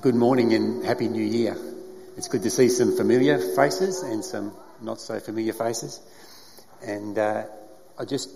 Good 0.00 0.14
morning 0.14 0.52
and 0.52 0.84
Happy 0.84 1.08
New 1.08 1.24
Year. 1.24 1.56
It's 2.18 2.28
good 2.28 2.42
to 2.42 2.50
see 2.50 2.68
some 2.68 2.96
familiar 2.96 3.38
faces 3.38 4.02
and 4.02 4.22
some 4.22 4.52
not 4.82 5.00
so 5.00 5.18
familiar 5.20 5.54
faces. 5.54 6.00
And 6.86 7.18
uh, 7.18 7.44
I 7.98 8.04
just 8.04 8.28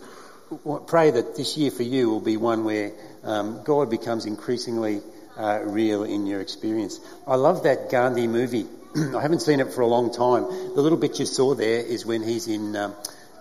pray 0.86 1.10
that 1.10 1.36
this 1.36 1.58
year 1.58 1.70
for 1.70 1.82
you 1.82 2.08
will 2.08 2.20
be 2.20 2.38
one 2.38 2.64
where 2.64 2.92
um, 3.24 3.62
God 3.62 3.90
becomes 3.90 4.24
increasingly 4.24 5.02
uh, 5.36 5.60
real 5.64 6.04
in 6.04 6.26
your 6.26 6.40
experience. 6.40 6.98
I 7.26 7.36
love 7.36 7.64
that 7.64 7.90
Gandhi 7.90 8.26
movie. 8.26 8.66
I 8.96 9.20
haven't 9.20 9.40
seen 9.40 9.60
it 9.60 9.74
for 9.74 9.82
a 9.82 9.86
long 9.86 10.12
time. 10.12 10.44
The 10.74 10.80
little 10.80 10.98
bit 10.98 11.18
you 11.18 11.26
saw 11.26 11.54
there 11.54 11.80
is 11.80 12.06
when 12.06 12.22
he's 12.22 12.48
in 12.48 12.74
um, 12.74 12.94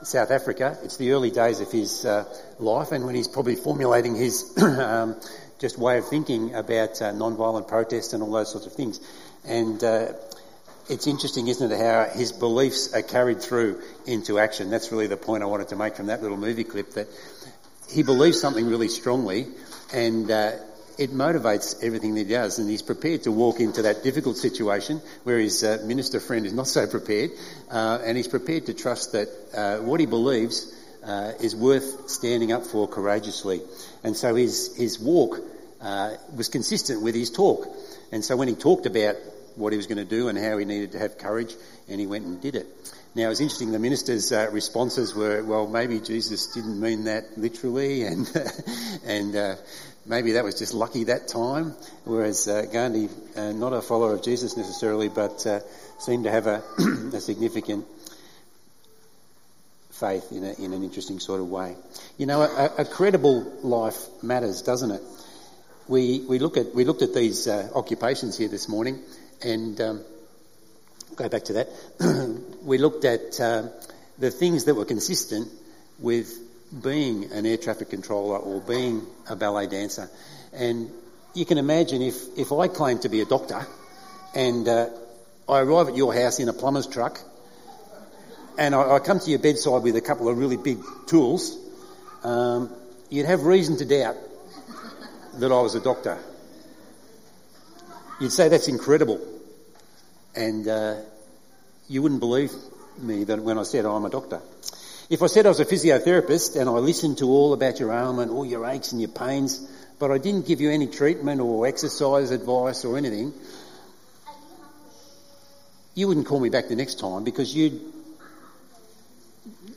South 0.03 0.31
Africa. 0.31 0.77
It's 0.83 0.97
the 0.97 1.11
early 1.11 1.31
days 1.31 1.61
of 1.61 1.71
his 1.71 2.05
uh, 2.05 2.25
life 2.59 2.91
and 2.91 3.05
when 3.05 3.15
he's 3.15 3.29
probably 3.29 3.55
formulating 3.55 4.15
his 4.15 4.57
um, 4.61 5.15
just 5.59 5.77
way 5.77 5.97
of 5.97 6.07
thinking 6.07 6.55
about 6.55 7.01
uh, 7.01 7.11
non-violent 7.11 7.67
protest 7.67 8.13
and 8.13 8.23
all 8.23 8.31
those 8.31 8.51
sorts 8.51 8.65
of 8.65 8.73
things. 8.73 8.99
And 9.45 9.83
uh, 9.83 10.13
it's 10.89 11.05
interesting, 11.05 11.47
isn't 11.47 11.71
it, 11.71 11.77
how 11.77 12.05
his 12.05 12.31
beliefs 12.31 12.93
are 12.93 13.01
carried 13.01 13.41
through 13.41 13.81
into 14.07 14.39
action. 14.39 14.69
That's 14.69 14.91
really 14.91 15.07
the 15.07 15.17
point 15.17 15.43
I 15.43 15.45
wanted 15.45 15.67
to 15.69 15.75
make 15.75 15.95
from 15.95 16.07
that 16.07 16.21
little 16.21 16.37
movie 16.37 16.63
clip. 16.63 16.91
That 16.91 17.07
he 17.91 18.03
believes 18.03 18.39
something 18.39 18.67
really 18.67 18.87
strongly, 18.87 19.47
and 19.93 20.31
uh, 20.31 20.51
it 20.97 21.11
motivates 21.11 21.83
everything 21.83 22.15
that 22.15 22.27
he 22.27 22.33
does. 22.33 22.57
And 22.59 22.69
he's 22.69 22.81
prepared 22.81 23.23
to 23.23 23.31
walk 23.31 23.59
into 23.59 23.83
that 23.83 24.03
difficult 24.03 24.37
situation 24.37 25.01
where 25.23 25.37
his 25.37 25.63
uh, 25.63 25.77
minister 25.85 26.19
friend 26.19 26.45
is 26.45 26.53
not 26.53 26.67
so 26.67 26.87
prepared, 26.87 27.31
uh, 27.69 27.99
and 28.03 28.17
he's 28.17 28.27
prepared 28.27 28.65
to 28.65 28.73
trust 28.73 29.11
that 29.11 29.29
uh, 29.53 29.83
what 29.83 29.99
he 29.99 30.05
believes 30.05 30.73
uh, 31.05 31.33
is 31.39 31.55
worth 31.55 32.09
standing 32.09 32.51
up 32.51 32.63
for 32.63 32.87
courageously. 32.87 33.61
And 34.03 34.15
so 34.15 34.35
his, 34.35 34.75
his 34.75 34.99
walk 34.99 35.39
uh, 35.81 36.15
was 36.35 36.49
consistent 36.49 37.01
with 37.01 37.15
his 37.15 37.31
talk. 37.31 37.67
And 38.11 38.23
so 38.23 38.35
when 38.35 38.47
he 38.47 38.55
talked 38.55 38.85
about 38.85 39.15
what 39.55 39.73
he 39.73 39.77
was 39.77 39.87
going 39.87 39.97
to 39.97 40.05
do 40.05 40.29
and 40.29 40.37
how 40.37 40.57
he 40.57 40.65
needed 40.65 40.93
to 40.93 40.99
have 40.99 41.17
courage, 41.17 41.53
and 41.89 41.99
he 41.99 42.07
went 42.07 42.25
and 42.25 42.41
did 42.41 42.55
it. 42.55 42.67
Now 43.15 43.29
it's 43.29 43.39
interesting, 43.39 43.71
the 43.71 43.79
minister's 43.79 44.31
uh, 44.31 44.49
responses 44.51 45.13
were, 45.15 45.43
well, 45.43 45.67
maybe 45.67 45.99
Jesus 45.99 46.47
didn't 46.47 46.79
mean 46.79 47.05
that 47.05 47.37
literally, 47.37 48.03
and, 48.05 48.29
and 49.05 49.35
uh, 49.35 49.55
maybe 50.05 50.33
that 50.33 50.43
was 50.43 50.57
just 50.57 50.73
lucky 50.73 51.05
that 51.05 51.27
time, 51.27 51.73
whereas 52.05 52.47
uh, 52.47 52.65
Gandhi, 52.71 53.09
uh, 53.35 53.51
not 53.51 53.73
a 53.73 53.81
follower 53.81 54.13
of 54.13 54.23
Jesus 54.23 54.55
necessarily, 54.55 55.09
but 55.09 55.45
uh, 55.45 55.59
seemed 55.99 56.23
to 56.25 56.31
have 56.31 56.47
a, 56.47 56.63
a 57.13 57.19
significant 57.19 57.85
faith 59.91 60.31
in, 60.31 60.45
a, 60.45 60.53
in 60.53 60.71
an 60.73 60.83
interesting 60.83 61.19
sort 61.19 61.41
of 61.41 61.49
way. 61.49 61.75
You 62.17 62.25
know, 62.25 62.41
a, 62.41 62.71
a 62.79 62.85
credible 62.85 63.41
life 63.61 63.97
matters, 64.23 64.61
doesn't 64.61 64.91
it? 64.91 65.01
We, 65.89 66.19
we, 66.19 66.37
look 66.37 66.55
at, 66.55 66.75
we 66.75 66.85
looked 66.85 67.01
at 67.01 67.15
these 67.15 67.47
uh, 67.47 67.67
occupations 67.73 68.37
here 68.37 68.47
this 68.47 68.69
morning 68.69 68.99
and 69.43 69.81
um, 69.81 70.01
go 71.15 71.27
back 71.27 71.45
to 71.45 71.53
that. 71.53 71.69
we 72.63 72.77
looked 72.77 73.05
at 73.05 73.39
uh, 73.39 73.69
the 74.19 74.29
things 74.29 74.65
that 74.65 74.75
were 74.75 74.85
consistent 74.85 75.47
with 75.97 76.31
being 76.83 77.31
an 77.31 77.47
air 77.47 77.57
traffic 77.57 77.89
controller 77.89 78.37
or 78.37 78.61
being 78.61 79.01
a 79.31 79.35
ballet 79.35 79.65
dancer. 79.65 80.11
And 80.53 80.91
you 81.33 81.43
can 81.43 81.57
imagine 81.57 82.03
if, 82.03 82.37
if 82.37 82.51
I 82.51 82.67
claim 82.67 82.99
to 82.99 83.09
be 83.09 83.21
a 83.21 83.25
doctor 83.25 83.65
and 84.35 84.67
uh, 84.67 84.89
I 85.49 85.61
arrive 85.61 85.87
at 85.87 85.97
your 85.97 86.13
house 86.13 86.39
in 86.39 86.49
a 86.49 86.53
plumber's 86.53 86.85
truck 86.85 87.19
and 88.59 88.75
I, 88.75 88.97
I, 88.97 88.99
come 88.99 89.19
to 89.19 89.29
your 89.31 89.39
bedside 89.39 89.81
with 89.81 89.95
a 89.95 90.01
couple 90.01 90.29
of 90.29 90.37
really 90.37 90.57
big 90.57 90.77
tools, 91.07 91.57
um, 92.23 92.69
you'd 93.09 93.25
have 93.25 93.45
reason 93.45 93.77
to 93.77 93.85
doubt 93.85 94.17
that 95.39 95.51
I 95.51 95.61
was 95.61 95.75
a 95.75 95.79
doctor. 95.79 96.17
You'd 98.19 98.31
say 98.31 98.49
that's 98.49 98.67
incredible. 98.67 99.19
And 100.35 100.67
uh, 100.67 100.95
you 101.87 102.01
wouldn't 102.01 102.19
believe 102.19 102.51
me 102.97 103.23
that 103.25 103.41
when 103.41 103.57
I 103.57 103.63
said 103.63 103.85
oh, 103.85 103.95
I'm 103.95 104.05
a 104.05 104.09
doctor. 104.09 104.41
If 105.09 105.23
I 105.23 105.27
said 105.27 105.45
I 105.45 105.49
was 105.49 105.59
a 105.59 105.65
physiotherapist 105.65 106.59
and 106.59 106.69
I 106.69 106.73
listened 106.73 107.17
to 107.19 107.25
all 107.25 107.53
about 107.53 107.79
your 107.79 107.91
ailment, 107.91 108.31
all 108.31 108.45
your 108.45 108.65
aches 108.65 108.91
and 108.91 109.01
your 109.01 109.09
pains, 109.09 109.59
but 109.97 110.11
I 110.11 110.17
didn't 110.17 110.45
give 110.45 110.61
you 110.61 110.69
any 110.69 110.87
treatment 110.87 111.41
or 111.41 111.65
exercise 111.65 112.31
advice 112.31 112.85
or 112.85 112.97
anything, 112.97 113.33
you 115.95 116.07
wouldn't 116.07 116.27
call 116.27 116.39
me 116.39 116.49
back 116.49 116.67
the 116.67 116.75
next 116.75 116.99
time 116.99 117.23
because 117.23 117.53
you'd 117.55 117.81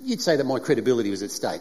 you'd 0.03 0.21
say 0.21 0.37
that 0.37 0.45
my 0.45 0.59
credibility 0.59 1.11
was 1.11 1.23
at 1.23 1.31
stake. 1.31 1.61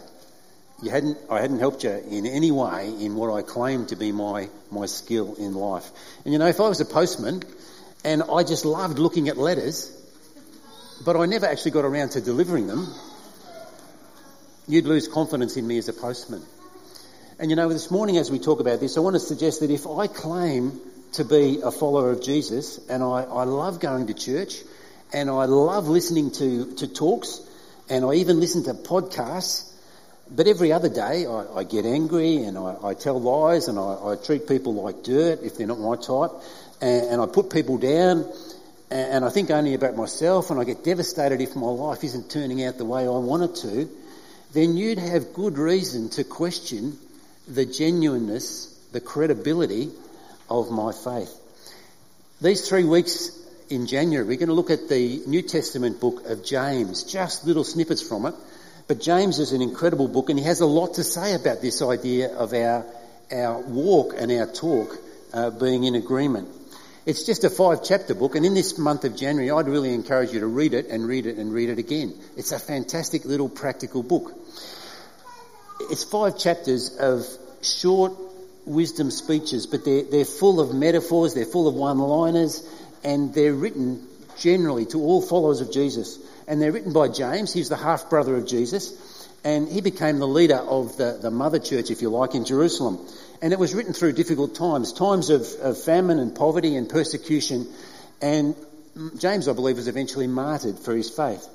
You 0.82 0.90
hadn't, 0.90 1.18
I 1.30 1.42
hadn't 1.42 1.60
helped 1.60 1.84
you 1.84 1.92
in 1.92 2.26
any 2.26 2.50
way 2.52 2.92
in 3.00 3.16
what 3.16 3.32
I 3.32 3.44
claimed 3.44 3.90
to 3.90 3.96
be 3.96 4.12
my, 4.12 4.50
my 4.72 4.88
skill 4.88 5.36
in 5.36 5.54
life. 5.54 5.90
And 6.26 6.34
you 6.34 6.40
know, 6.40 6.48
if 6.48 6.60
I 6.60 6.68
was 6.68 6.82
a 6.82 6.86
postman 6.86 7.44
and 8.04 8.24
I 8.24 8.44
just 8.44 8.66
loved 8.66 8.98
looking 8.98 9.30
at 9.30 9.38
letters, 9.38 9.96
but 11.06 11.16
I 11.16 11.26
never 11.28 11.46
actually 11.46 11.72
got 11.72 11.86
around 11.86 12.10
to 12.12 12.22
delivering 12.22 12.68
them, 12.68 12.92
you'd 14.68 14.86
lose 14.86 15.08
confidence 15.08 15.56
in 15.56 15.68
me 15.68 15.78
as 15.78 15.88
a 15.88 15.94
postman. 15.94 16.42
And 17.38 17.50
you 17.50 17.56
know, 17.56 17.70
this 17.70 17.92
morning 17.92 18.18
as 18.18 18.32
we 18.32 18.40
talk 18.40 18.60
about 18.60 18.80
this, 18.80 18.98
I 18.98 19.02
want 19.02 19.16
to 19.16 19.20
suggest 19.20 19.62
that 19.62 19.70
if 19.70 19.86
I 19.86 20.08
claim 20.08 20.80
to 21.14 21.26
be 21.26 21.60
a 21.64 21.72
follower 21.72 22.12
of 22.12 22.22
Jesus 22.24 22.80
and 22.88 23.04
I, 23.04 23.24
I 23.24 23.44
love 23.44 23.80
going 23.80 24.08
to 24.08 24.14
church 24.14 24.62
and 25.14 25.30
I 25.30 25.46
love 25.46 25.88
listening 25.88 26.32
to, 26.32 26.74
to 26.76 26.88
talks 26.88 27.42
and 27.90 28.06
I 28.06 28.14
even 28.16 28.40
listen 28.40 28.64
to 28.64 28.74
podcasts. 28.74 29.71
But 30.34 30.48
every 30.48 30.72
other 30.72 30.88
day 30.88 31.26
I, 31.26 31.46
I 31.58 31.64
get 31.66 31.86
angry 31.86 32.38
and 32.38 32.58
I, 32.58 32.78
I 32.84 32.94
tell 32.94 33.20
lies 33.20 33.68
and 33.68 33.78
I, 33.78 33.98
I, 34.12 34.16
treat 34.16 34.48
people 34.48 34.74
like 34.76 35.04
dirt 35.04 35.42
if 35.44 35.58
they're 35.58 35.68
not 35.68 35.80
my 35.80 35.98
type. 35.98 36.32
And, 36.80 37.06
and 37.12 37.22
I 37.22 37.26
put 37.26 37.52
people 37.52 37.78
down 37.78 38.26
and, 38.90 39.12
and 39.14 39.26
I 39.26 39.30
think 39.30 39.52
only 39.52 39.74
about 39.74 39.98
myself 39.98 40.50
and 40.50 40.60
I 40.60 40.64
get 40.64 40.86
devastated 40.86 41.42
if 41.42 41.56
my 41.56 41.68
life 41.68 42.04
isn't 42.06 42.32
turning 42.32 42.64
out 42.64 42.78
the 42.78 42.86
way 42.86 43.02
I 43.02 43.10
want 43.10 43.44
it 43.44 43.56
to. 43.62 43.90
Then 44.54 44.78
you'd 44.78 45.00
have 45.00 45.34
good 45.34 45.58
reason 45.58 46.10
to 46.12 46.24
question 46.24 46.98
the 47.48 47.66
genuineness, 47.66 48.68
the 48.94 49.02
credibility 49.02 49.92
of 50.50 50.72
my 50.72 50.94
faith. 50.94 51.38
These 52.42 52.68
three 52.68 52.86
weeks 52.86 53.38
in 53.70 53.86
January, 53.86 54.26
we're 54.26 54.38
going 54.38 54.50
to 54.50 54.56
look 54.56 54.72
at 54.72 54.90
the 54.90 55.22
New 55.28 55.42
Testament 55.42 56.00
book 56.00 56.26
of 56.26 56.44
James, 56.44 57.04
just 57.04 57.46
little 57.46 57.64
snippets 57.64 58.02
from 58.02 58.26
it. 58.26 58.36
But 58.92 59.00
James 59.00 59.40
is 59.40 59.54
an 59.54 59.62
incredible 59.62 60.10
book 60.10 60.30
and 60.30 60.38
he 60.38 60.44
has 60.44 60.60
a 60.60 60.66
lot 60.66 60.96
to 60.96 61.06
say 61.06 61.34
about 61.34 61.62
this 61.62 61.82
idea 61.82 62.36
of 62.36 62.54
our, 62.54 62.86
our 63.32 63.62
walk 63.62 64.16
and 64.18 64.30
our 64.34 64.46
talk 64.46 64.98
uh, 65.32 65.50
being 65.50 65.86
in 65.86 65.96
agreement. 65.96 66.50
It's 67.06 67.26
just 67.26 67.46
a 67.46 67.50
five 67.50 67.86
chapter 67.86 68.14
book 68.14 68.36
and 68.36 68.46
in 68.46 68.54
this 68.54 68.78
month 68.78 69.06
of 69.06 69.16
January 69.16 69.50
I'd 69.50 69.70
really 69.70 69.94
encourage 69.94 70.34
you 70.34 70.42
to 70.42 70.46
read 70.46 70.74
it 70.74 70.88
and 70.88 71.08
read 71.08 71.26
it 71.26 71.38
and 71.38 71.54
read 71.54 71.70
it 71.70 71.80
again. 71.80 72.14
It's 72.36 72.52
a 72.52 72.60
fantastic 72.60 73.24
little 73.24 73.48
practical 73.48 74.04
book. 74.04 74.34
It's 75.90 76.04
five 76.04 76.38
chapters 76.38 76.98
of 76.98 77.26
short 77.62 78.12
wisdom 78.66 79.10
speeches, 79.10 79.68
but 79.68 79.86
they're, 79.86 80.04
they're 80.04 80.26
full 80.26 80.60
of 80.60 80.76
metaphors, 80.76 81.34
they're 81.34 81.46
full 81.46 81.70
of 81.70 81.76
one-liners, 81.76 82.62
and 83.06 83.34
they're 83.34 83.54
written 83.54 84.06
generally 84.38 84.86
to 84.88 85.00
all 85.00 85.22
followers 85.22 85.62
of 85.62 85.72
Jesus. 85.72 86.20
And 86.48 86.62
they're 86.62 86.72
written 86.72 86.94
by 86.94 87.08
James, 87.08 87.54
he's 87.54 87.70
the 87.70 87.78
half 87.78 88.10
brother 88.10 88.36
of 88.36 88.46
Jesus, 88.46 89.28
and 89.44 89.68
he 89.68 89.82
became 89.82 90.20
the 90.20 90.28
leader 90.28 90.58
of 90.58 90.98
the, 90.98 91.18
the 91.22 91.32
mother 91.32 91.60
church, 91.60 91.92
if 91.92 92.02
you 92.02 92.10
like, 92.10 92.36
in 92.36 92.46
Jerusalem. 92.46 93.00
And 93.42 93.54
it 93.54 93.60
was 93.60 93.74
written 93.74 93.94
through 93.94 94.14
difficult 94.14 94.56
times, 94.56 94.94
times 94.94 95.30
of, 95.30 95.48
of 95.62 95.82
famine 95.82 96.20
and 96.20 96.36
poverty 96.36 96.76
and 96.76 96.88
persecution. 96.88 97.68
And 98.22 98.56
James, 99.18 99.48
I 99.48 99.54
believe, 99.54 99.78
was 99.78 99.88
eventually 99.88 100.28
martyred 100.28 100.78
for 100.78 100.96
his 100.96 101.10
faith. 101.10 101.48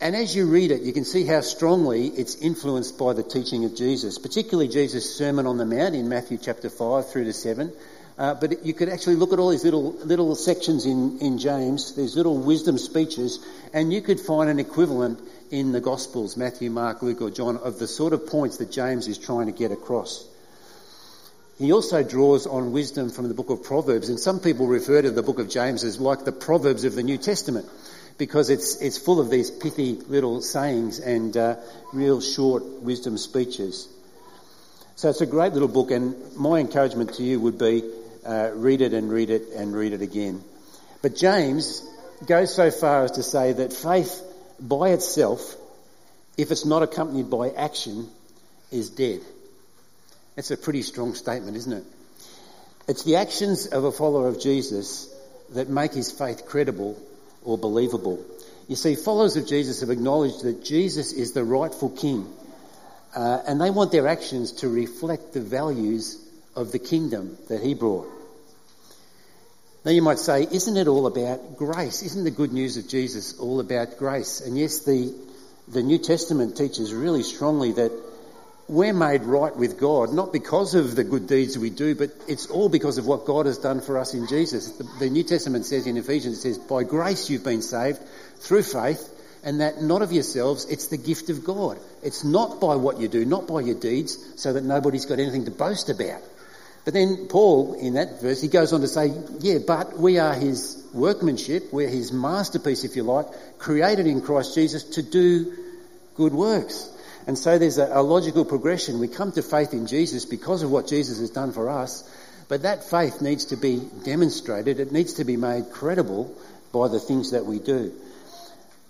And 0.00 0.16
as 0.16 0.34
you 0.34 0.46
read 0.46 0.70
it, 0.70 0.80
you 0.80 0.94
can 0.94 1.04
see 1.04 1.26
how 1.26 1.42
strongly 1.42 2.06
it's 2.06 2.36
influenced 2.36 2.96
by 2.96 3.12
the 3.12 3.22
teaching 3.22 3.66
of 3.66 3.76
Jesus, 3.76 4.18
particularly 4.18 4.68
Jesus' 4.68 5.14
Sermon 5.14 5.46
on 5.46 5.58
the 5.58 5.66
Mount 5.66 5.94
in 5.94 6.08
Matthew 6.08 6.38
chapter 6.38 6.70
5 6.70 7.10
through 7.10 7.24
to 7.24 7.34
7, 7.34 7.70
uh, 8.18 8.34
but 8.34 8.64
you 8.64 8.74
could 8.74 8.88
actually 8.88 9.16
look 9.16 9.32
at 9.32 9.38
all 9.38 9.50
these 9.50 9.64
little 9.64 9.92
little 10.04 10.34
sections 10.34 10.86
in, 10.86 11.18
in 11.20 11.38
James, 11.38 11.94
these 11.94 12.16
little 12.16 12.36
wisdom 12.36 12.78
speeches, 12.78 13.44
and 13.72 13.92
you 13.92 14.02
could 14.02 14.20
find 14.20 14.50
an 14.50 14.58
equivalent 14.58 15.18
in 15.50 15.72
the 15.72 15.80
Gospels, 15.80 16.36
Matthew, 16.36 16.70
Mark, 16.70 17.02
Luke, 17.02 17.22
or 17.22 17.30
John, 17.30 17.56
of 17.56 17.78
the 17.78 17.88
sort 17.88 18.12
of 18.12 18.26
points 18.26 18.58
that 18.58 18.70
James 18.70 19.08
is 19.08 19.18
trying 19.18 19.46
to 19.46 19.52
get 19.52 19.72
across. 19.72 20.26
He 21.58 21.72
also 21.72 22.02
draws 22.02 22.46
on 22.46 22.72
wisdom 22.72 23.10
from 23.10 23.28
the 23.28 23.34
book 23.34 23.50
of 23.50 23.62
Proverbs, 23.62 24.08
and 24.08 24.18
some 24.18 24.40
people 24.40 24.66
refer 24.66 25.02
to 25.02 25.10
the 25.10 25.22
book 25.22 25.38
of 25.38 25.50
James 25.50 25.84
as 25.84 26.00
like 26.00 26.24
the 26.24 26.32
Proverbs 26.32 26.84
of 26.84 26.94
the 26.94 27.02
New 27.02 27.18
Testament, 27.18 27.66
because 28.16 28.48
it's 28.48 28.80
it's 28.80 28.96
full 28.96 29.20
of 29.20 29.28
these 29.28 29.50
pithy 29.50 29.94
little 30.08 30.40
sayings 30.40 31.00
and 31.00 31.36
uh, 31.36 31.56
real 31.92 32.20
short 32.20 32.64
wisdom 32.82 33.18
speeches. 33.18 33.88
So 34.96 35.08
it's 35.08 35.22
a 35.22 35.26
great 35.26 35.52
little 35.52 35.68
book, 35.68 35.90
and 35.90 36.14
my 36.36 36.58
encouragement 36.58 37.14
to 37.14 37.22
you 37.22 37.40
would 37.40 37.58
be 37.58 37.82
uh, 38.24 38.50
read 38.54 38.80
it 38.80 38.92
and 38.92 39.10
read 39.10 39.30
it 39.30 39.48
and 39.54 39.74
read 39.74 39.92
it 39.92 40.02
again. 40.02 40.42
But 41.02 41.16
James 41.16 41.86
goes 42.26 42.54
so 42.54 42.70
far 42.70 43.04
as 43.04 43.12
to 43.12 43.22
say 43.22 43.52
that 43.52 43.72
faith 43.72 44.22
by 44.60 44.90
itself, 44.90 45.56
if 46.36 46.50
it's 46.50 46.66
not 46.66 46.82
accompanied 46.82 47.30
by 47.30 47.50
action, 47.50 48.08
is 48.70 48.90
dead. 48.90 49.20
That's 50.36 50.50
a 50.50 50.56
pretty 50.56 50.82
strong 50.82 51.14
statement, 51.14 51.56
isn't 51.56 51.72
it? 51.72 51.84
It's 52.88 53.04
the 53.04 53.16
actions 53.16 53.66
of 53.66 53.84
a 53.84 53.92
follower 53.92 54.28
of 54.28 54.40
Jesus 54.40 55.08
that 55.50 55.68
make 55.68 55.92
his 55.92 56.10
faith 56.10 56.46
credible 56.46 57.00
or 57.44 57.58
believable. 57.58 58.24
You 58.68 58.76
see, 58.76 58.94
followers 58.94 59.36
of 59.36 59.46
Jesus 59.46 59.80
have 59.80 59.90
acknowledged 59.90 60.42
that 60.44 60.64
Jesus 60.64 61.12
is 61.12 61.32
the 61.32 61.44
rightful 61.44 61.90
king, 61.90 62.32
uh, 63.14 63.42
and 63.46 63.60
they 63.60 63.70
want 63.70 63.90
their 63.92 64.06
actions 64.06 64.52
to 64.52 64.68
reflect 64.68 65.32
the 65.32 65.40
values 65.40 66.24
of 66.54 66.72
the 66.72 66.78
kingdom 66.78 67.36
that 67.48 67.62
he 67.62 67.74
brought. 67.74 68.08
Now 69.84 69.92
you 69.92 70.02
might 70.02 70.18
say, 70.18 70.42
isn't 70.42 70.76
it 70.76 70.88
all 70.88 71.06
about 71.06 71.56
grace? 71.56 72.02
Isn't 72.02 72.24
the 72.24 72.30
good 72.30 72.52
news 72.52 72.76
of 72.76 72.86
Jesus 72.86 73.38
all 73.38 73.60
about 73.60 73.96
grace? 73.96 74.40
And 74.40 74.58
yes, 74.58 74.80
the, 74.80 75.14
the 75.68 75.82
New 75.82 75.98
Testament 75.98 76.56
teaches 76.56 76.92
really 76.92 77.22
strongly 77.22 77.72
that 77.72 77.92
we're 78.68 78.92
made 78.92 79.22
right 79.22 79.56
with 79.56 79.80
God, 79.80 80.12
not 80.12 80.32
because 80.32 80.74
of 80.74 80.94
the 80.94 81.02
good 81.02 81.26
deeds 81.26 81.58
we 81.58 81.70
do, 81.70 81.94
but 81.94 82.10
it's 82.28 82.46
all 82.46 82.68
because 82.68 82.98
of 82.98 83.06
what 83.06 83.24
God 83.24 83.46
has 83.46 83.58
done 83.58 83.80
for 83.80 83.98
us 83.98 84.14
in 84.14 84.28
Jesus. 84.28 84.70
The, 84.72 84.84
the 85.00 85.10
New 85.10 85.24
Testament 85.24 85.64
says 85.64 85.86
in 85.86 85.96
Ephesians, 85.96 86.38
it 86.38 86.40
says, 86.42 86.58
by 86.58 86.84
grace 86.84 87.30
you've 87.30 87.42
been 87.42 87.62
saved 87.62 88.00
through 88.36 88.62
faith, 88.62 89.16
and 89.42 89.60
that 89.60 89.82
not 89.82 90.02
of 90.02 90.12
yourselves, 90.12 90.66
it's 90.66 90.88
the 90.88 90.98
gift 90.98 91.30
of 91.30 91.42
God. 91.42 91.78
It's 92.02 92.22
not 92.22 92.60
by 92.60 92.76
what 92.76 93.00
you 93.00 93.08
do, 93.08 93.24
not 93.24 93.48
by 93.48 93.60
your 93.60 93.74
deeds, 93.80 94.18
so 94.36 94.52
that 94.52 94.62
nobody's 94.62 95.06
got 95.06 95.18
anything 95.18 95.46
to 95.46 95.50
boast 95.50 95.88
about. 95.88 96.22
But 96.90 96.94
then 96.94 97.28
Paul, 97.28 97.74
in 97.74 97.94
that 97.94 98.20
verse, 98.20 98.42
he 98.42 98.48
goes 98.48 98.72
on 98.72 98.80
to 98.80 98.88
say, 98.88 99.12
yeah, 99.38 99.58
but 99.64 99.96
we 99.96 100.18
are 100.18 100.34
his 100.34 100.84
workmanship, 100.92 101.72
we're 101.72 101.86
his 101.86 102.10
masterpiece, 102.10 102.82
if 102.82 102.96
you 102.96 103.04
like, 103.04 103.26
created 103.60 104.08
in 104.08 104.20
Christ 104.20 104.56
Jesus 104.56 104.82
to 104.96 105.02
do 105.04 105.56
good 106.16 106.34
works. 106.34 106.90
And 107.28 107.38
so 107.38 107.58
there's 107.58 107.78
a, 107.78 107.86
a, 107.92 108.02
logical 108.02 108.44
progression. 108.44 108.98
We 108.98 109.06
come 109.06 109.30
to 109.30 109.42
faith 109.42 109.72
in 109.72 109.86
Jesus 109.86 110.24
because 110.24 110.64
of 110.64 110.72
what 110.72 110.88
Jesus 110.88 111.20
has 111.20 111.30
done 111.30 111.52
for 111.52 111.70
us, 111.70 112.02
but 112.48 112.62
that 112.62 112.82
faith 112.82 113.22
needs 113.22 113.44
to 113.44 113.56
be 113.56 113.80
demonstrated. 114.04 114.80
It 114.80 114.90
needs 114.90 115.12
to 115.12 115.24
be 115.24 115.36
made 115.36 115.70
credible 115.70 116.36
by 116.72 116.88
the 116.88 116.98
things 116.98 117.30
that 117.30 117.46
we 117.46 117.60
do. 117.60 117.92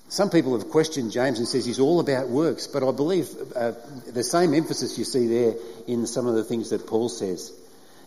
Some 0.08 0.30
people 0.30 0.58
have 0.58 0.70
questioned 0.70 1.12
James 1.12 1.38
and 1.38 1.46
says 1.46 1.66
he's 1.66 1.80
all 1.80 2.00
about 2.00 2.30
works, 2.30 2.66
but 2.66 2.82
I 2.82 2.92
believe 2.92 3.28
uh, 3.54 3.72
the 4.10 4.24
same 4.24 4.54
emphasis 4.54 4.96
you 4.96 5.04
see 5.04 5.26
there 5.26 5.54
in 5.86 6.06
some 6.06 6.26
of 6.26 6.34
the 6.34 6.44
things 6.44 6.70
that 6.70 6.86
Paul 6.86 7.10
says. 7.10 7.52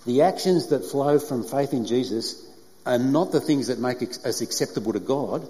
The 0.06 0.24
actions 0.24 0.68
that 0.68 0.84
flow 0.84 1.20
from 1.20 1.44
faith 1.44 1.74
in 1.74 1.86
Jesus 1.86 2.46
are 2.86 3.00
not 3.00 3.32
the 3.32 3.40
things 3.40 3.68
that 3.68 3.80
make 3.80 4.02
us 4.02 4.42
acceptable 4.42 4.94
to 4.94 5.00
God. 5.00 5.48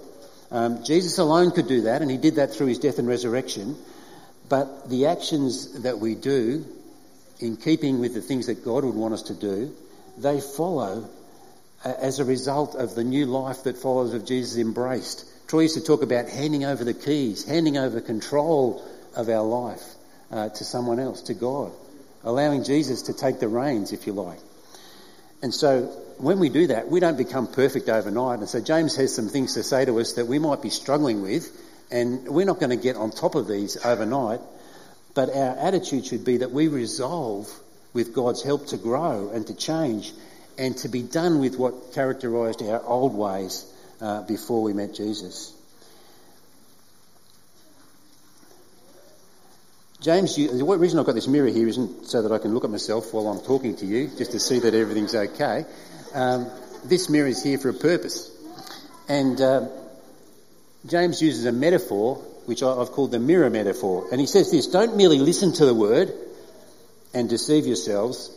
Um, 0.50 0.84
Jesus 0.84 1.18
alone 1.18 1.50
could 1.50 1.66
do 1.66 1.82
that, 1.82 2.02
and 2.02 2.10
he 2.10 2.16
did 2.16 2.36
that 2.36 2.52
through 2.52 2.68
his 2.68 2.78
death 2.78 2.98
and 2.98 3.08
resurrection. 3.08 3.76
But 4.48 4.88
the 4.88 5.06
actions 5.06 5.82
that 5.82 5.98
we 5.98 6.14
do, 6.14 6.64
in 7.40 7.56
keeping 7.56 7.98
with 7.98 8.14
the 8.14 8.20
things 8.20 8.46
that 8.46 8.64
God 8.64 8.84
would 8.84 8.94
want 8.94 9.14
us 9.14 9.22
to 9.22 9.34
do, 9.34 9.74
they 10.18 10.40
follow 10.40 11.08
uh, 11.84 11.92
as 11.98 12.20
a 12.20 12.24
result 12.24 12.76
of 12.76 12.94
the 12.94 13.04
new 13.04 13.26
life 13.26 13.64
that 13.64 13.76
followers 13.76 14.14
of 14.14 14.24
Jesus 14.24 14.56
embraced. 14.56 15.26
Troy 15.48 15.62
used 15.62 15.74
to 15.74 15.82
talk 15.82 16.02
about 16.02 16.28
handing 16.28 16.64
over 16.64 16.84
the 16.84 16.94
keys, 16.94 17.44
handing 17.44 17.76
over 17.76 18.00
control 18.00 18.84
of 19.16 19.28
our 19.28 19.42
life 19.42 19.84
uh, 20.30 20.48
to 20.50 20.64
someone 20.64 21.00
else, 21.00 21.22
to 21.22 21.34
God, 21.34 21.72
allowing 22.24 22.64
Jesus 22.64 23.02
to 23.02 23.12
take 23.12 23.38
the 23.38 23.48
reins, 23.48 23.92
if 23.92 24.06
you 24.06 24.12
like. 24.12 24.38
And 25.42 25.52
so 25.54 25.82
when 26.18 26.38
we 26.38 26.48
do 26.48 26.68
that, 26.68 26.88
we 26.90 27.00
don't 27.00 27.18
become 27.18 27.46
perfect 27.46 27.88
overnight. 27.88 28.38
And 28.38 28.48
so 28.48 28.60
James 28.60 28.96
has 28.96 29.14
some 29.14 29.28
things 29.28 29.54
to 29.54 29.62
say 29.62 29.84
to 29.84 30.00
us 30.00 30.14
that 30.14 30.26
we 30.26 30.38
might 30.38 30.62
be 30.62 30.70
struggling 30.70 31.22
with 31.22 31.50
and 31.90 32.26
we're 32.26 32.46
not 32.46 32.60
going 32.60 32.70
to 32.70 32.82
get 32.82 32.96
on 32.96 33.10
top 33.10 33.34
of 33.34 33.46
these 33.46 33.76
overnight, 33.84 34.40
but 35.14 35.28
our 35.28 35.56
attitude 35.58 36.06
should 36.06 36.24
be 36.24 36.38
that 36.38 36.50
we 36.50 36.68
resolve 36.68 37.52
with 37.92 38.14
God's 38.14 38.42
help 38.42 38.66
to 38.68 38.76
grow 38.76 39.30
and 39.32 39.46
to 39.46 39.54
change 39.54 40.12
and 40.56 40.76
to 40.78 40.88
be 40.88 41.02
done 41.02 41.40
with 41.40 41.58
what 41.58 41.92
characterised 41.92 42.62
our 42.62 42.82
old 42.82 43.14
ways 43.14 43.70
uh, 44.00 44.22
before 44.22 44.62
we 44.62 44.72
met 44.72 44.94
Jesus. 44.94 45.52
James, 50.04 50.36
you, 50.36 50.48
the 50.48 50.64
reason 50.64 50.98
I've 50.98 51.06
got 51.06 51.14
this 51.14 51.28
mirror 51.28 51.48
here 51.48 51.66
isn't 51.66 52.08
so 52.08 52.20
that 52.20 52.30
I 52.30 52.36
can 52.36 52.52
look 52.52 52.64
at 52.64 52.68
myself 52.68 53.14
while 53.14 53.26
I'm 53.26 53.40
talking 53.40 53.74
to 53.76 53.86
you, 53.86 54.08
just 54.18 54.32
to 54.32 54.38
see 54.38 54.58
that 54.58 54.74
everything's 54.74 55.14
okay. 55.14 55.64
Um, 56.12 56.50
this 56.84 57.08
mirror 57.08 57.26
is 57.26 57.42
here 57.42 57.56
for 57.56 57.70
a 57.70 57.74
purpose. 57.74 58.30
And 59.08 59.40
uh, 59.40 59.68
James 60.84 61.22
uses 61.22 61.46
a 61.46 61.52
metaphor, 61.52 62.16
which 62.44 62.62
I've 62.62 62.90
called 62.90 63.12
the 63.12 63.18
mirror 63.18 63.48
metaphor. 63.48 64.06
And 64.12 64.20
he 64.20 64.26
says 64.26 64.50
this, 64.50 64.66
don't 64.66 64.94
merely 64.98 65.20
listen 65.20 65.54
to 65.54 65.64
the 65.64 65.72
word 65.72 66.12
and 67.14 67.30
deceive 67.30 67.64
yourselves, 67.66 68.30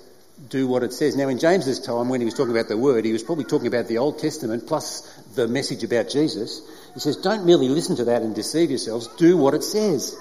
do 0.48 0.70
what 0.70 0.84
it 0.84 0.94
says. 0.94 1.18
Now 1.18 1.28
in 1.28 1.38
James's 1.38 1.82
time, 1.82 2.08
when 2.08 2.22
he 2.22 2.26
was 2.26 2.34
talking 2.34 2.56
about 2.56 2.70
the 2.70 2.78
word, 2.78 3.04
he 3.04 3.12
was 3.12 3.24
probably 3.24 3.44
talking 3.44 3.68
about 3.68 3.90
the 3.90 3.98
Old 3.98 4.20
Testament 4.20 4.68
plus 4.68 5.02
the 5.36 5.50
message 5.50 5.84
about 5.84 6.08
Jesus. 6.08 6.62
He 6.94 7.02
says, 7.02 7.18
don't 7.18 7.46
merely 7.46 7.68
listen 7.68 7.98
to 7.98 8.06
that 8.06 8.22
and 8.22 8.34
deceive 8.34 8.70
yourselves, 8.70 9.10
do 9.18 9.36
what 9.36 9.54
it 9.54 9.66
says. 9.66 10.16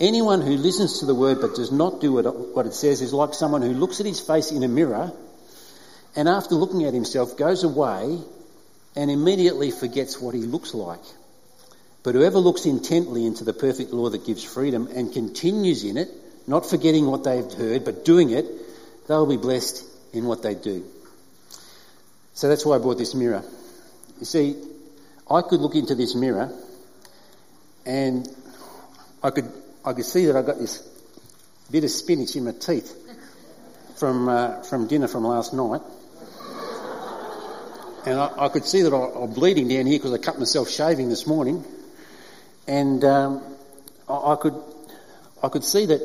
Anyone 0.00 0.42
who 0.42 0.56
listens 0.56 1.00
to 1.00 1.06
the 1.06 1.14
word 1.14 1.40
but 1.40 1.54
does 1.56 1.72
not 1.72 2.00
do 2.00 2.12
what 2.12 2.66
it 2.66 2.74
says 2.74 3.02
is 3.02 3.12
like 3.12 3.34
someone 3.34 3.62
who 3.62 3.72
looks 3.72 3.98
at 4.00 4.06
his 4.06 4.20
face 4.20 4.52
in 4.52 4.62
a 4.62 4.68
mirror 4.68 5.12
and 6.14 6.28
after 6.28 6.54
looking 6.54 6.84
at 6.84 6.94
himself 6.94 7.36
goes 7.36 7.64
away 7.64 8.18
and 8.96 9.10
immediately 9.10 9.70
forgets 9.70 10.20
what 10.20 10.34
he 10.34 10.40
looks 10.42 10.74
like. 10.74 11.02
But 12.02 12.14
whoever 12.14 12.38
looks 12.38 12.64
intently 12.64 13.26
into 13.26 13.44
the 13.44 13.52
perfect 13.52 13.92
law 13.92 14.08
that 14.08 14.24
gives 14.24 14.44
freedom 14.44 14.88
and 14.94 15.12
continues 15.12 15.84
in 15.84 15.96
it, 15.96 16.08
not 16.46 16.64
forgetting 16.64 17.06
what 17.06 17.24
they've 17.24 17.52
heard, 17.52 17.84
but 17.84 18.04
doing 18.04 18.30
it, 18.30 18.46
they'll 19.08 19.26
be 19.26 19.36
blessed 19.36 19.84
in 20.12 20.24
what 20.24 20.42
they 20.42 20.54
do. 20.54 20.84
So 22.34 22.48
that's 22.48 22.64
why 22.64 22.76
I 22.76 22.78
bought 22.78 22.98
this 22.98 23.14
mirror. 23.14 23.42
You 24.20 24.26
see, 24.26 24.56
I 25.28 25.42
could 25.42 25.60
look 25.60 25.74
into 25.74 25.94
this 25.94 26.14
mirror 26.14 26.52
and 27.84 28.28
I 29.22 29.30
could, 29.30 29.52
I 29.88 29.94
could 29.94 30.04
see 30.04 30.26
that 30.26 30.36
I 30.36 30.42
got 30.42 30.58
this 30.58 30.86
bit 31.70 31.82
of 31.82 31.90
spinach 31.90 32.36
in 32.36 32.44
my 32.44 32.52
teeth 32.52 32.94
from, 33.98 34.28
uh, 34.28 34.62
from 34.62 34.86
dinner 34.86 35.08
from 35.08 35.24
last 35.24 35.54
night. 35.54 35.80
And 38.04 38.20
I, 38.20 38.32
I 38.38 38.48
could 38.50 38.66
see 38.66 38.82
that 38.82 38.92
I, 38.92 39.22
I'm 39.22 39.32
bleeding 39.32 39.68
down 39.68 39.86
here 39.86 39.98
because 39.98 40.12
I 40.12 40.18
cut 40.18 40.38
myself 40.38 40.68
shaving 40.68 41.08
this 41.08 41.26
morning 41.26 41.64
and 42.66 43.02
um, 43.02 43.42
I, 44.10 44.32
I, 44.32 44.36
could 44.36 44.54
I 45.42 45.48
could 45.48 45.64
see 45.64 45.86
that 45.86 46.02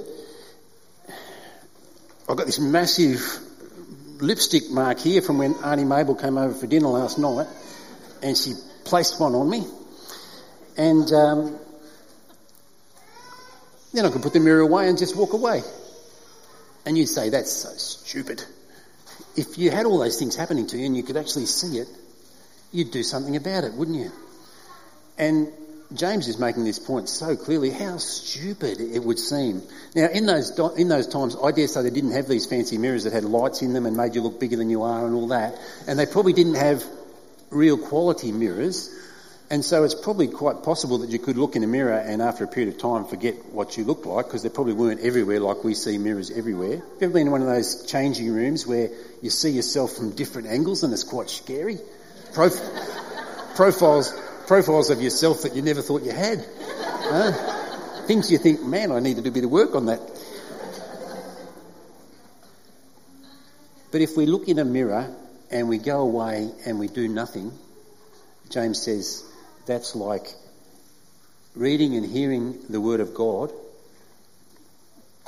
I've 2.29 2.37
got 2.37 2.45
this 2.45 2.59
massive 2.59 3.21
lipstick 4.21 4.71
mark 4.71 4.97
here 4.99 5.21
from 5.21 5.39
when 5.39 5.55
Auntie 5.55 5.83
Mabel 5.83 6.15
came 6.15 6.37
over 6.37 6.53
for 6.53 6.67
dinner 6.67 6.87
last 6.87 7.19
night, 7.19 7.47
and 8.21 8.37
she 8.37 8.53
placed 8.85 9.19
one 9.19 9.35
on 9.35 9.49
me, 9.49 9.67
and 10.77 11.11
um, 11.11 11.59
then 13.93 14.05
I 14.05 14.09
could 14.09 14.21
put 14.21 14.33
the 14.33 14.39
mirror 14.39 14.61
away 14.61 14.89
and 14.89 14.97
just 14.97 15.15
walk 15.15 15.33
away. 15.33 15.61
And 16.85 16.97
you'd 16.97 17.07
say 17.07 17.29
that's 17.29 17.51
so 17.51 17.69
stupid. 17.69 18.43
If 19.35 19.57
you 19.57 19.71
had 19.71 19.85
all 19.85 19.99
those 19.99 20.19
things 20.19 20.35
happening 20.35 20.67
to 20.67 20.77
you 20.77 20.85
and 20.85 20.97
you 20.97 21.03
could 21.03 21.17
actually 21.17 21.45
see 21.45 21.77
it, 21.77 21.87
you'd 22.71 22.91
do 22.91 23.03
something 23.03 23.35
about 23.35 23.63
it, 23.63 23.73
wouldn't 23.73 23.97
you? 23.97 24.11
And 25.17 25.51
James 25.93 26.27
is 26.27 26.39
making 26.39 26.63
this 26.63 26.79
point 26.79 27.07
so 27.07 27.35
clearly 27.35 27.69
how 27.69 27.97
stupid 27.97 28.81
it 28.81 29.03
would 29.03 29.19
seem. 29.19 29.61
Now, 29.95 30.07
in 30.07 30.25
those, 30.25 30.57
in 30.75 30.87
those 30.87 31.07
times, 31.07 31.35
I 31.41 31.51
dare 31.51 31.67
say 31.67 31.83
they 31.83 31.91
didn't 31.91 32.13
have 32.13 32.27
these 32.27 32.47
fancy 32.47 32.79
mirrors 32.79 33.03
that 33.03 33.13
had 33.13 33.23
lights 33.23 33.61
in 33.61 33.73
them 33.73 33.85
and 33.85 33.95
made 33.95 34.15
you 34.15 34.21
look 34.21 34.39
bigger 34.39 34.55
than 34.55 34.69
you 34.71 34.81
are 34.81 35.05
and 35.05 35.13
all 35.13 35.27
that. 35.27 35.59
And 35.87 35.99
they 35.99 36.07
probably 36.07 36.33
didn't 36.33 36.55
have 36.55 36.83
real 37.51 37.77
quality 37.77 38.31
mirrors. 38.31 38.89
And 39.53 39.63
so 39.63 39.83
it's 39.83 39.93
probably 39.93 40.29
quite 40.29 40.63
possible 40.63 40.97
that 40.97 41.11
you 41.11 41.19
could 41.19 41.37
look 41.37 41.55
in 41.55 41.63
a 41.63 41.67
mirror 41.67 41.93
and 41.93 42.23
after 42.23 42.43
a 42.43 42.47
period 42.47 42.73
of 42.73 42.81
time 42.81 43.05
forget 43.05 43.35
what 43.51 43.77
you 43.77 43.83
looked 43.83 44.07
like 44.07 44.25
because 44.25 44.41
they 44.41 44.49
probably 44.49 44.73
weren't 44.73 45.01
everywhere 45.01 45.39
like 45.39 45.63
we 45.63 45.75
see 45.75 45.99
mirrors 45.99 46.31
everywhere. 46.31 46.77
Have 46.77 46.81
you 46.81 46.97
ever 47.01 47.13
been 47.13 47.27
in 47.27 47.31
one 47.31 47.41
of 47.41 47.47
those 47.47 47.85
changing 47.85 48.33
rooms 48.33 48.65
where 48.65 48.89
you 49.21 49.29
see 49.29 49.51
yourself 49.51 49.91
from 49.91 50.15
different 50.15 50.47
angles 50.47 50.81
and 50.81 50.91
it's 50.91 51.03
quite 51.03 51.29
scary? 51.29 51.77
Prof- 52.33 52.59
profiles 53.53 54.11
profiles 54.47 54.89
of 54.89 55.03
yourself 55.03 55.43
that 55.43 55.55
you 55.55 55.61
never 55.61 55.83
thought 55.83 56.01
you 56.01 56.13
had. 56.13 56.43
Things 58.07 58.31
you 58.31 58.39
think, 58.39 58.63
man, 58.63 58.91
I 58.91 59.01
need 59.01 59.17
to 59.17 59.21
do 59.21 59.29
a 59.29 59.33
bit 59.33 59.43
of 59.43 59.51
work 59.51 59.75
on 59.75 59.85
that. 59.85 59.99
But 63.91 64.01
if 64.01 64.17
we 64.17 64.25
look 64.25 64.47
in 64.47 64.57
a 64.57 64.65
mirror 64.65 65.15
and 65.51 65.69
we 65.69 65.77
go 65.77 65.99
away 66.01 66.49
and 66.65 66.79
we 66.79 66.87
do 66.87 67.07
nothing, 67.07 67.51
James 68.49 68.81
says 68.81 69.29
that's 69.65 69.95
like 69.95 70.27
reading 71.55 71.95
and 71.95 72.05
hearing 72.05 72.57
the 72.69 72.81
Word 72.81 72.99
of 72.99 73.13
God, 73.13 73.51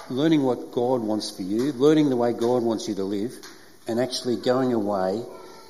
learning 0.10 0.44
what 0.44 0.72
God 0.72 1.01
wants 1.01 1.36
for 1.36 1.44
you, 1.44 1.72
learning 1.74 2.10
the 2.10 2.15
way 2.15 2.34
God 2.34 2.63
wants 2.63 2.88
you 2.88 2.96
to 2.96 3.04
live, 3.04 3.34
and 3.88 4.00
actually 4.00 4.36
going 4.38 4.74
away 4.74 5.24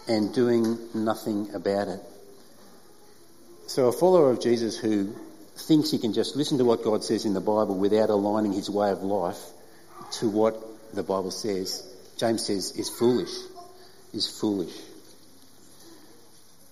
and 0.07 0.33
doing 0.33 0.77
nothing 0.93 1.53
about 1.53 1.87
it. 1.87 1.99
So 3.67 3.87
a 3.87 3.91
follower 3.91 4.29
of 4.29 4.39
Jesus 4.39 4.77
who 4.77 5.15
thinks 5.57 5.91
he 5.91 5.97
can 5.97 6.13
just 6.13 6.35
listen 6.35 6.57
to 6.59 6.65
what 6.65 6.83
God 6.83 7.03
says 7.03 7.25
in 7.25 7.33
the 7.33 7.41
Bible 7.41 7.75
without 7.77 8.09
aligning 8.09 8.53
his 8.53 8.69
way 8.69 8.91
of 8.91 9.03
life 9.03 9.39
to 10.19 10.29
what 10.29 10.55
the 10.93 11.03
Bible 11.03 11.31
says, 11.31 11.85
James 12.17 12.45
says, 12.45 12.71
is 12.77 12.89
foolish. 12.89 13.31
is 14.13 14.27
foolish. 14.27 14.73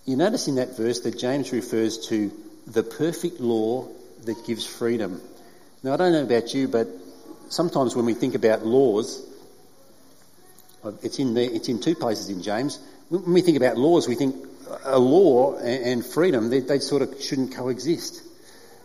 You 0.06 0.18
notice 0.18 0.50
in 0.50 0.56
that 0.56 0.76
verse 0.76 1.00
that 1.02 1.18
James 1.18 1.52
refers 1.54 2.08
to 2.10 2.32
the 2.68 2.84
perfect 2.84 3.40
law 3.40 3.88
that 4.26 4.46
gives 4.46 4.66
freedom. 4.66 5.22
Now, 5.82 5.94
I 5.94 5.98
don't 5.98 6.12
know 6.12 6.24
about 6.24 6.54
you, 6.54 6.68
but 6.68 6.88
sometimes 7.50 7.96
when 7.96 8.06
we 8.06 8.14
think 8.14 8.36
about 8.36 8.66
laws, 8.66 9.22
it's 11.02 11.20
in, 11.20 11.34
the, 11.34 11.44
it's 11.44 11.70
in 11.70 11.80
two 11.80 11.96
places 11.96 12.30
in 12.30 12.42
James. 12.42 12.80
When 13.08 13.34
we 13.34 13.42
think 13.42 13.56
about 13.56 13.78
laws, 13.78 14.08
we 14.08 14.16
think 14.16 14.36
a 14.84 15.00
law 15.00 15.58
and 15.58 16.06
freedom, 16.06 16.50
they, 16.50 16.60
they 16.60 16.80
sort 16.80 17.02
of 17.02 17.22
shouldn't 17.22 17.54
coexist. 17.54 18.22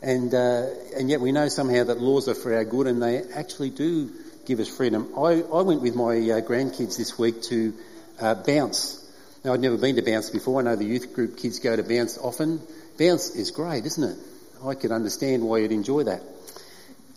And, 0.00 0.32
uh, 0.32 0.66
and 0.96 1.10
yet 1.10 1.20
we 1.20 1.32
know 1.32 1.48
somehow 1.48 1.82
that 1.84 2.00
laws 2.00 2.28
are 2.28 2.34
for 2.34 2.54
our 2.54 2.64
good 2.64 2.86
and 2.86 3.02
they 3.02 3.22
actually 3.34 3.70
do 3.70 4.12
give 4.46 4.60
us 4.60 4.68
freedom. 4.68 5.12
I, 5.16 5.42
I 5.42 5.62
went 5.62 5.82
with 5.82 5.96
my 5.96 6.12
uh, 6.12 6.40
grandkids 6.42 6.96
this 6.96 7.18
week 7.18 7.42
to 7.44 7.74
uh, 8.20 8.36
Bounce. 8.36 9.04
Now, 9.44 9.52
I'd 9.52 9.60
never 9.60 9.76
been 9.76 9.96
to 9.96 10.02
Bounce 10.02 10.30
before. 10.30 10.60
I 10.60 10.64
know 10.64 10.76
the 10.76 10.84
youth 10.84 11.14
group 11.14 11.36
kids 11.36 11.60
go 11.60 11.76
to 11.76 11.82
Bounce 11.82 12.18
often. 12.18 12.60
Bounce 12.98 13.30
is 13.36 13.50
great, 13.50 13.86
isn't 13.86 14.04
it? 14.04 14.18
I 14.64 14.74
could 14.74 14.90
understand 14.90 15.42
why 15.42 15.58
you'd 15.58 15.72
enjoy 15.72 16.04
that. 16.04 16.22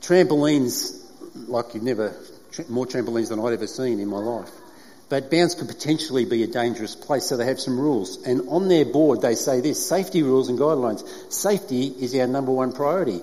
Trampolines, 0.01 1.01
like 1.47 1.73
you've 1.73 1.83
never, 1.83 2.15
more 2.69 2.85
trampolines 2.85 3.29
than 3.29 3.39
I'd 3.39 3.53
ever 3.53 3.67
seen 3.67 3.99
in 3.99 4.07
my 4.07 4.19
life. 4.19 4.49
But 5.09 5.29
bounce 5.29 5.55
could 5.55 5.67
potentially 5.67 6.25
be 6.25 6.43
a 6.43 6.47
dangerous 6.47 6.95
place, 6.95 7.25
so 7.25 7.35
they 7.35 7.45
have 7.45 7.59
some 7.59 7.79
rules. 7.79 8.23
And 8.23 8.47
on 8.47 8.67
their 8.67 8.85
board, 8.85 9.21
they 9.21 9.35
say 9.35 9.59
this 9.59 9.85
safety 9.85 10.23
rules 10.23 10.47
and 10.47 10.57
guidelines. 10.57 11.05
Safety 11.31 11.87
is 11.87 12.15
our 12.15 12.27
number 12.27 12.51
one 12.51 12.71
priority. 12.71 13.19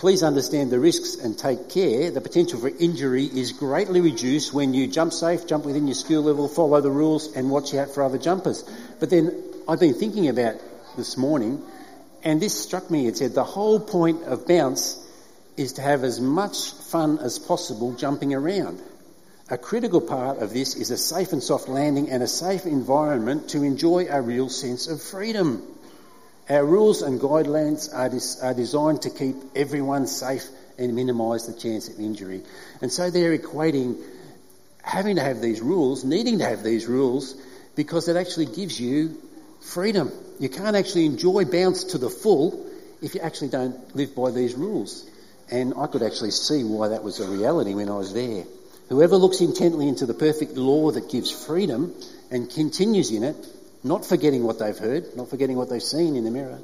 Please 0.00 0.22
understand 0.22 0.70
the 0.70 0.80
risks 0.80 1.16
and 1.16 1.38
take 1.38 1.68
care. 1.68 2.10
The 2.10 2.22
potential 2.22 2.58
for 2.58 2.70
injury 2.70 3.26
is 3.26 3.52
greatly 3.52 4.00
reduced 4.00 4.54
when 4.54 4.72
you 4.72 4.86
jump 4.86 5.12
safe, 5.12 5.46
jump 5.46 5.66
within 5.66 5.86
your 5.86 5.94
skill 5.94 6.22
level, 6.22 6.48
follow 6.48 6.80
the 6.80 6.90
rules, 6.90 7.36
and 7.36 7.50
watch 7.50 7.74
out 7.74 7.90
for 7.90 8.02
other 8.02 8.16
jumpers. 8.16 8.64
But 8.98 9.10
then 9.10 9.44
I've 9.68 9.78
been 9.78 9.92
thinking 9.92 10.30
about 10.30 10.54
this 10.96 11.18
morning, 11.18 11.62
and 12.24 12.40
this 12.40 12.58
struck 12.58 12.90
me. 12.90 13.08
It 13.08 13.18
said 13.18 13.34
the 13.34 13.44
whole 13.44 13.78
point 13.78 14.22
of 14.22 14.46
bounce 14.46 15.06
is 15.58 15.74
to 15.74 15.82
have 15.82 16.02
as 16.02 16.18
much 16.18 16.70
fun 16.70 17.18
as 17.18 17.38
possible 17.38 17.92
jumping 17.92 18.32
around. 18.32 18.80
A 19.50 19.58
critical 19.58 20.00
part 20.00 20.38
of 20.38 20.54
this 20.54 20.76
is 20.76 20.90
a 20.90 20.96
safe 20.96 21.34
and 21.34 21.42
soft 21.42 21.68
landing 21.68 22.08
and 22.08 22.22
a 22.22 22.26
safe 22.26 22.64
environment 22.64 23.50
to 23.50 23.62
enjoy 23.64 24.06
a 24.08 24.22
real 24.22 24.48
sense 24.48 24.88
of 24.88 25.02
freedom. 25.02 25.62
Our 26.50 26.64
rules 26.64 27.02
and 27.02 27.20
guidelines 27.20 27.94
are, 27.94 28.08
dis- 28.08 28.42
are 28.42 28.54
designed 28.54 29.02
to 29.02 29.10
keep 29.10 29.36
everyone 29.54 30.08
safe 30.08 30.44
and 30.78 30.96
minimise 30.96 31.46
the 31.46 31.52
chance 31.52 31.88
of 31.88 32.00
injury. 32.00 32.42
And 32.82 32.92
so 32.92 33.08
they're 33.08 33.38
equating 33.38 33.96
having 34.82 35.14
to 35.14 35.22
have 35.22 35.40
these 35.40 35.60
rules, 35.60 36.04
needing 36.04 36.38
to 36.38 36.44
have 36.44 36.64
these 36.64 36.86
rules, 36.86 37.34
because 37.76 38.08
it 38.08 38.16
actually 38.16 38.46
gives 38.46 38.80
you 38.80 39.16
freedom. 39.60 40.10
You 40.40 40.48
can't 40.48 40.74
actually 40.74 41.06
enjoy 41.06 41.44
bounce 41.44 41.84
to 41.84 41.98
the 41.98 42.10
full 42.10 42.66
if 43.00 43.14
you 43.14 43.20
actually 43.20 43.50
don't 43.50 43.94
live 43.94 44.16
by 44.16 44.32
these 44.32 44.54
rules. 44.54 45.08
And 45.52 45.74
I 45.76 45.86
could 45.86 46.02
actually 46.02 46.32
see 46.32 46.64
why 46.64 46.88
that 46.88 47.04
was 47.04 47.20
a 47.20 47.28
reality 47.28 47.74
when 47.74 47.88
I 47.88 47.96
was 47.96 48.12
there. 48.12 48.44
Whoever 48.88 49.14
looks 49.14 49.40
intently 49.40 49.86
into 49.86 50.04
the 50.04 50.14
perfect 50.14 50.56
law 50.56 50.90
that 50.90 51.10
gives 51.10 51.30
freedom 51.30 51.94
and 52.28 52.50
continues 52.50 53.12
in 53.12 53.22
it, 53.22 53.36
not 53.82 54.04
forgetting 54.04 54.44
what 54.44 54.58
they've 54.58 54.76
heard, 54.76 55.16
not 55.16 55.30
forgetting 55.30 55.56
what 55.56 55.70
they've 55.70 55.82
seen 55.82 56.16
in 56.16 56.24
the 56.24 56.30
mirror, 56.30 56.58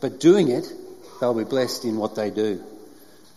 but 0.00 0.20
doing 0.20 0.48
it, 0.48 0.72
they'll 1.20 1.34
be 1.34 1.44
blessed 1.44 1.84
in 1.84 1.96
what 1.96 2.14
they 2.14 2.30
do. 2.30 2.62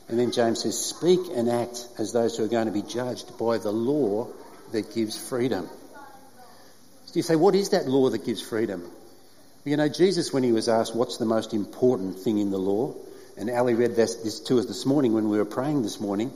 And 0.07 0.19
then 0.19 0.31
James 0.31 0.63
says, 0.63 0.77
speak 0.77 1.19
and 1.33 1.49
act 1.49 1.87
as 1.97 2.13
those 2.13 2.37
who 2.37 2.43
are 2.43 2.49
going 2.49 2.67
to 2.67 2.71
be 2.73 2.81
judged 2.81 3.37
by 3.37 3.57
the 3.57 3.71
law 3.71 4.27
that 4.71 4.93
gives 4.93 5.17
freedom. 5.17 5.67
So 7.05 7.13
you 7.15 7.21
say, 7.21 7.35
what 7.35 7.55
is 7.55 7.69
that 7.69 7.87
law 7.87 8.09
that 8.09 8.25
gives 8.25 8.41
freedom? 8.41 8.83
You 9.65 9.77
know, 9.77 9.87
Jesus, 9.87 10.33
when 10.33 10.43
he 10.43 10.51
was 10.51 10.67
asked 10.67 10.95
what's 10.95 11.17
the 11.17 11.25
most 11.25 11.53
important 11.53 12.19
thing 12.19 12.37
in 12.37 12.51
the 12.51 12.57
law, 12.57 12.93
and 13.37 13.49
Ali 13.49 13.73
read 13.73 13.95
this, 13.95 14.15
this 14.15 14.39
to 14.41 14.59
us 14.59 14.65
this 14.65 14.85
morning 14.85 15.13
when 15.13 15.29
we 15.29 15.37
were 15.37 15.45
praying 15.45 15.83
this 15.83 15.99
morning, 15.99 16.31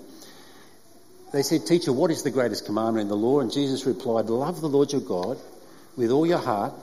they 1.34 1.44
said, 1.44 1.66
Teacher, 1.66 1.92
what 1.92 2.10
is 2.10 2.24
the 2.24 2.32
greatest 2.32 2.66
commandment 2.66 3.02
in 3.04 3.08
the 3.10 3.18
law? 3.18 3.42
And 3.42 3.52
Jesus 3.52 3.86
replied, 3.86 4.28
Love 4.28 4.62
the 4.62 4.70
Lord 4.70 4.94
your 4.94 5.02
God 5.02 5.38
with 5.98 6.12
all 6.12 6.26
your 6.26 6.38
heart 6.38 6.74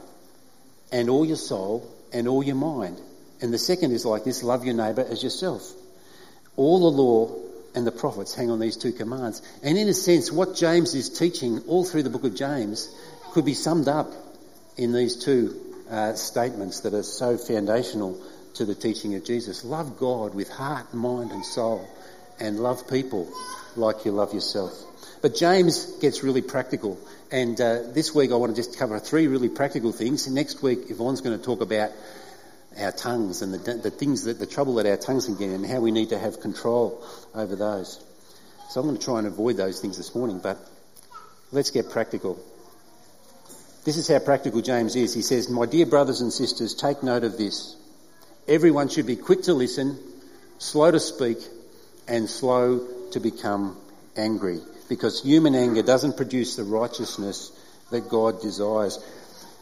and 0.93 1.09
all 1.09 1.25
your 1.25 1.37
soul 1.37 1.91
and 2.13 2.29
all 2.29 2.43
your 2.43 2.57
mind. 2.57 3.01
And 3.41 3.55
the 3.55 3.59
second 3.59 3.93
is 3.93 4.05
like 4.05 4.25
this 4.25 4.43
love 4.43 4.67
your 4.67 4.75
neighbour 4.75 5.07
as 5.09 5.23
yourself. 5.23 5.73
All 6.57 6.81
the 6.81 7.03
law 7.03 7.37
and 7.75 7.87
the 7.87 7.93
prophets 7.93 8.35
hang 8.35 8.51
on 8.51 8.61
these 8.61 8.77
two 8.77 8.93
commands. 8.93 9.41
And 9.63 9.79
in 9.79 9.89
a 9.89 9.95
sense, 9.95 10.31
what 10.31 10.55
James 10.55 10.95
is 10.95 11.09
teaching 11.09 11.61
all 11.67 11.85
through 11.85 12.03
the 12.03 12.11
book 12.11 12.25
of 12.25 12.35
James 12.35 12.95
could 13.33 13.45
be 13.45 13.55
summed 13.55 13.89
up 13.89 14.13
in 14.77 14.93
these 14.93 15.17
two 15.17 15.61
uh, 15.91 16.15
statements 16.15 16.81
that 16.81 16.95
are 16.95 17.03
so 17.03 17.37
foundational 17.37 18.21
to 18.55 18.65
the 18.65 18.75
teaching 18.75 19.15
of 19.15 19.25
Jesus. 19.25 19.65
Love 19.65 19.99
God 19.99 20.35
with 20.35 20.49
heart, 20.49 20.95
mind, 20.95 21.33
and 21.33 21.45
soul, 21.45 21.89
and 22.39 22.61
love 22.61 22.89
people 22.89 23.29
like 23.77 24.05
you 24.05 24.13
love 24.13 24.35
yourself. 24.35 24.73
But 25.23 25.35
James 25.35 25.87
gets 26.01 26.23
really 26.23 26.43
practical. 26.43 26.99
And 27.31 27.61
uh, 27.61 27.83
this 27.93 28.15
week 28.15 28.31
I 28.31 28.37
want 28.37 28.55
to 28.55 28.63
just 28.63 28.79
cover 28.79 28.99
three 28.99 29.27
really 29.27 29.49
practical 29.49 29.93
things. 29.93 30.29
Next 30.29 30.63
week 30.63 30.91
Yvonne's 30.91 31.21
going 31.21 31.39
to 31.39 31.45
talk 31.45 31.61
about 31.61 31.91
our 32.79 32.93
tongues 32.93 33.43
and 33.43 33.55
the, 33.55 33.75
the 33.75 33.91
things 33.91 34.25
that 34.25 34.39
the 34.39 34.47
trouble 34.47 34.75
that 34.75 34.87
our 34.87 34.97
tongues 34.97 35.27
can 35.27 35.37
get 35.37 35.51
and 35.51 35.65
how 35.65 35.81
we 35.81 35.91
need 35.91 36.11
to 36.11 36.19
have 36.19 36.41
control 36.41 37.05
over 37.35 37.57
those. 37.57 38.05
So 38.71 38.81
I'm 38.81 38.87
going 38.87 38.99
to 38.99 39.05
try 39.05 39.19
and 39.19 39.27
avoid 39.27 39.57
those 39.57 39.81
things 39.81 39.97
this 39.97 40.15
morning, 40.15 40.41
but 40.43 40.59
let's 41.53 41.71
get 41.71 41.91
practical. 41.91 42.39
This 43.85 43.97
is 43.97 44.09
how 44.09 44.19
practical 44.19 44.63
James 44.63 44.97
is. 44.97 45.15
He 45.15 45.23
says, 45.23 45.49
My 45.49 45.67
dear 45.67 45.87
brothers 45.87 46.23
and 46.23 46.33
sisters, 46.33 46.75
take 46.75 47.03
note 47.03 47.23
of 47.23 47.37
this. 47.37 47.77
Everyone 48.49 48.89
should 48.89 49.07
be 49.07 49.17
quick 49.17 49.43
to 49.43 49.55
listen, 49.55 49.99
slow 50.59 50.91
to 50.91 51.01
speak, 51.01 51.39
and 52.09 52.29
slow 52.29 52.87
to 53.15 53.21
become 53.21 53.77
angry 54.17 54.61
because 54.89 55.23
human 55.23 55.55
anger 55.55 55.83
doesn't 55.83 56.17
produce 56.17 56.57
the 56.57 56.65
righteousness 56.65 57.51
that 57.91 58.09
God 58.09 58.41
desires. 58.43 58.99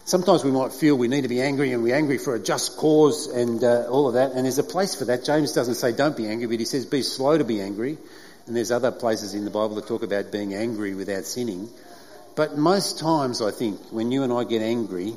Sometimes 0.04 0.42
we 0.44 0.50
might 0.50 0.72
feel 0.72 0.96
we 0.96 1.08
need 1.08 1.22
to 1.22 1.28
be 1.28 1.40
angry 1.40 1.72
and 1.72 1.82
we're 1.82 1.94
angry 1.94 2.18
for 2.18 2.34
a 2.34 2.40
just 2.40 2.76
cause 2.76 3.28
and 3.28 3.62
uh, 3.62 3.86
all 3.88 4.08
of 4.08 4.14
that, 4.14 4.32
and 4.32 4.44
there's 4.44 4.58
a 4.58 4.64
place 4.64 4.94
for 4.94 5.04
that. 5.04 5.24
James 5.24 5.52
doesn't 5.52 5.76
say 5.76 5.92
don't 5.92 6.16
be 6.16 6.26
angry, 6.26 6.46
but 6.46 6.58
he 6.58 6.64
says 6.64 6.86
be 6.86 7.02
slow 7.02 7.38
to 7.38 7.44
be 7.44 7.60
angry. 7.60 7.96
And 8.46 8.56
there's 8.56 8.72
other 8.72 8.90
places 8.90 9.34
in 9.34 9.44
the 9.44 9.50
Bible 9.50 9.76
that 9.76 9.86
talk 9.86 10.02
about 10.02 10.32
being 10.32 10.54
angry 10.54 10.94
without 10.94 11.24
sinning. 11.24 11.68
But 12.34 12.56
most 12.56 12.98
times, 12.98 13.40
I 13.40 13.52
think, 13.52 13.78
when 13.92 14.10
you 14.10 14.24
and 14.24 14.32
I 14.32 14.42
get 14.42 14.62
angry, 14.62 15.14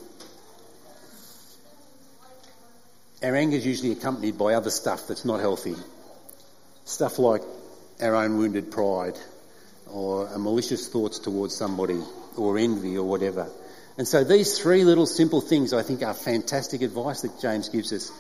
our 3.24 3.36
anger 3.36 3.58
is 3.58 3.66
usually 3.66 3.94
accompanied 3.94 4.38
by 4.38 4.54
other 4.54 4.70
stuff 4.70 5.08
that's 5.08 5.26
not 5.26 5.40
healthy. 5.40 5.76
Stuff 6.84 7.18
like 7.18 7.42
our 8.02 8.16
own 8.16 8.38
wounded 8.38 8.72
pride 8.72 9.18
or 9.88 10.38
malicious 10.38 10.88
thoughts 10.88 11.20
towards 11.20 11.56
somebody 11.56 12.02
or 12.38 12.58
envy 12.58 12.98
or 12.98 13.08
whatever. 13.08 13.50
And 13.98 14.08
so 14.08 14.24
these 14.24 14.60
three 14.60 14.84
little 14.84 15.06
simple 15.06 15.42
things 15.42 15.74
I 15.74 15.82
think 15.82 16.04
are 16.04 16.14
fantastic 16.14 16.82
advice 16.82 17.22
that 17.22 17.40
James 17.40 17.70
gives 17.70 17.94
us. 17.94 18.12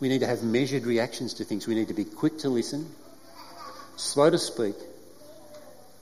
We 0.00 0.08
need 0.08 0.20
to 0.20 0.26
have 0.26 0.42
measured 0.42 0.84
reactions 0.84 1.34
to 1.34 1.44
things. 1.44 1.66
We 1.66 1.74
need 1.74 1.88
to 1.88 1.94
be 1.94 2.04
quick 2.04 2.38
to 2.38 2.48
listen, 2.48 2.86
slow 3.96 4.30
to 4.30 4.38
speak, 4.38 4.76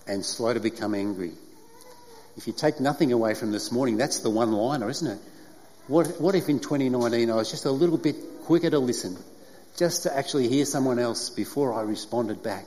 and 0.06 0.24
slow 0.24 0.52
to 0.52 0.60
become 0.60 0.94
angry. 0.94 1.32
If 2.36 2.46
you 2.46 2.52
take 2.52 2.80
nothing 2.80 3.12
away 3.12 3.34
from 3.34 3.52
this 3.52 3.70
morning, 3.70 3.96
that's 3.96 4.20
the 4.20 4.30
one 4.30 4.52
liner, 4.52 4.88
isn't 4.88 5.06
it? 5.06 5.18
What, 5.86 6.20
what 6.20 6.34
if 6.34 6.48
in 6.48 6.60
2019 6.60 7.30
I 7.30 7.34
was 7.34 7.50
just 7.50 7.64
a 7.64 7.70
little 7.70 7.98
bit 7.98 8.16
quicker 8.44 8.70
to 8.70 8.78
listen, 8.78 9.16
just 9.76 10.04
to 10.04 10.16
actually 10.16 10.48
hear 10.48 10.64
someone 10.64 10.98
else 10.98 11.30
before 11.30 11.72
I 11.74 11.82
responded 11.82 12.42
back. 12.42 12.66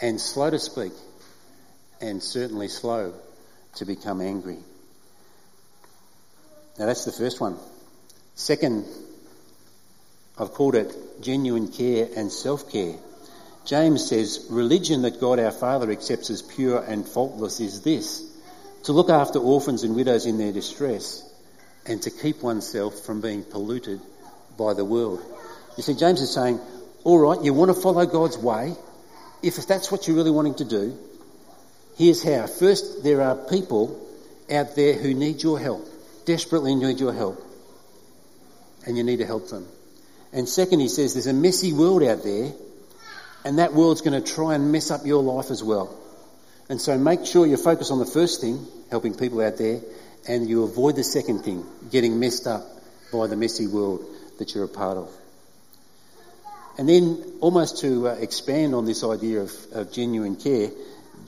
And 0.00 0.20
slow 0.20 0.50
to 0.50 0.58
speak, 0.58 0.92
and 2.00 2.22
certainly 2.22 2.66
slow 2.68 3.14
to 3.76 3.84
become 3.84 4.20
angry. 4.20 4.58
Now 6.78 6.86
that's 6.86 7.04
the 7.04 7.12
first 7.12 7.40
one. 7.40 7.56
Second, 8.34 8.84
I've 10.38 10.52
called 10.52 10.74
it 10.74 10.92
genuine 11.20 11.68
care 11.70 12.08
and 12.16 12.32
self-care. 12.32 12.96
James 13.64 14.08
says, 14.08 14.46
religion 14.50 15.02
that 15.02 15.20
God 15.20 15.38
our 15.38 15.52
Father 15.52 15.92
accepts 15.92 16.30
as 16.30 16.42
pure 16.42 16.82
and 16.82 17.06
faultless 17.06 17.60
is 17.60 17.82
this, 17.82 18.28
to 18.84 18.92
look 18.92 19.10
after 19.10 19.38
orphans 19.38 19.84
and 19.84 19.94
widows 19.94 20.26
in 20.26 20.38
their 20.38 20.52
distress, 20.52 21.22
and 21.86 22.02
to 22.02 22.10
keep 22.10 22.42
oneself 22.42 22.98
from 23.00 23.20
being 23.20 23.44
polluted 23.44 24.00
by 24.58 24.74
the 24.74 24.84
world. 24.84 25.22
You 25.76 25.82
see, 25.82 25.94
James 25.94 26.20
is 26.20 26.32
saying, 26.32 26.60
all 27.04 27.18
right, 27.18 27.42
you 27.42 27.54
want 27.54 27.74
to 27.74 27.80
follow 27.80 28.06
God's 28.06 28.38
way. 28.38 28.74
If 29.42 29.66
that's 29.66 29.90
what 29.90 30.06
you're 30.06 30.16
really 30.16 30.30
wanting 30.30 30.54
to 30.56 30.64
do, 30.64 30.96
here's 31.96 32.22
how. 32.22 32.46
First, 32.46 33.02
there 33.02 33.22
are 33.22 33.34
people 33.34 33.98
out 34.50 34.76
there 34.76 34.94
who 34.94 35.14
need 35.14 35.42
your 35.42 35.58
help, 35.58 35.88
desperately 36.26 36.74
need 36.74 37.00
your 37.00 37.12
help, 37.12 37.42
and 38.86 38.96
you 38.96 39.02
need 39.02 39.18
to 39.18 39.26
help 39.26 39.48
them. 39.48 39.66
And 40.32 40.48
second, 40.48 40.80
he 40.80 40.88
says 40.88 41.14
there's 41.14 41.26
a 41.26 41.32
messy 41.32 41.72
world 41.72 42.02
out 42.02 42.22
there, 42.22 42.52
and 43.44 43.58
that 43.58 43.72
world's 43.72 44.02
going 44.02 44.22
to 44.22 44.32
try 44.32 44.54
and 44.54 44.70
mess 44.70 44.90
up 44.90 45.04
your 45.04 45.22
life 45.22 45.50
as 45.50 45.64
well. 45.64 45.98
And 46.68 46.80
so 46.80 46.96
make 46.96 47.26
sure 47.26 47.46
you 47.46 47.56
focus 47.56 47.90
on 47.90 47.98
the 47.98 48.06
first 48.06 48.40
thing, 48.40 48.66
helping 48.90 49.14
people 49.14 49.40
out 49.40 49.58
there, 49.58 49.80
and 50.28 50.48
you 50.48 50.62
avoid 50.62 50.96
the 50.96 51.04
second 51.04 51.40
thing, 51.40 51.66
getting 51.90 52.20
messed 52.20 52.46
up 52.46 52.62
by 53.12 53.26
the 53.26 53.36
messy 53.36 53.66
world 53.66 54.06
that 54.38 54.54
you're 54.54 54.64
a 54.64 54.68
part 54.68 54.96
of. 54.96 55.10
And 56.78 56.88
then, 56.88 57.22
almost 57.40 57.78
to 57.80 58.08
uh, 58.08 58.12
expand 58.14 58.74
on 58.74 58.86
this 58.86 59.04
idea 59.04 59.40
of, 59.40 59.52
of 59.72 59.92
genuine 59.92 60.36
care, 60.36 60.70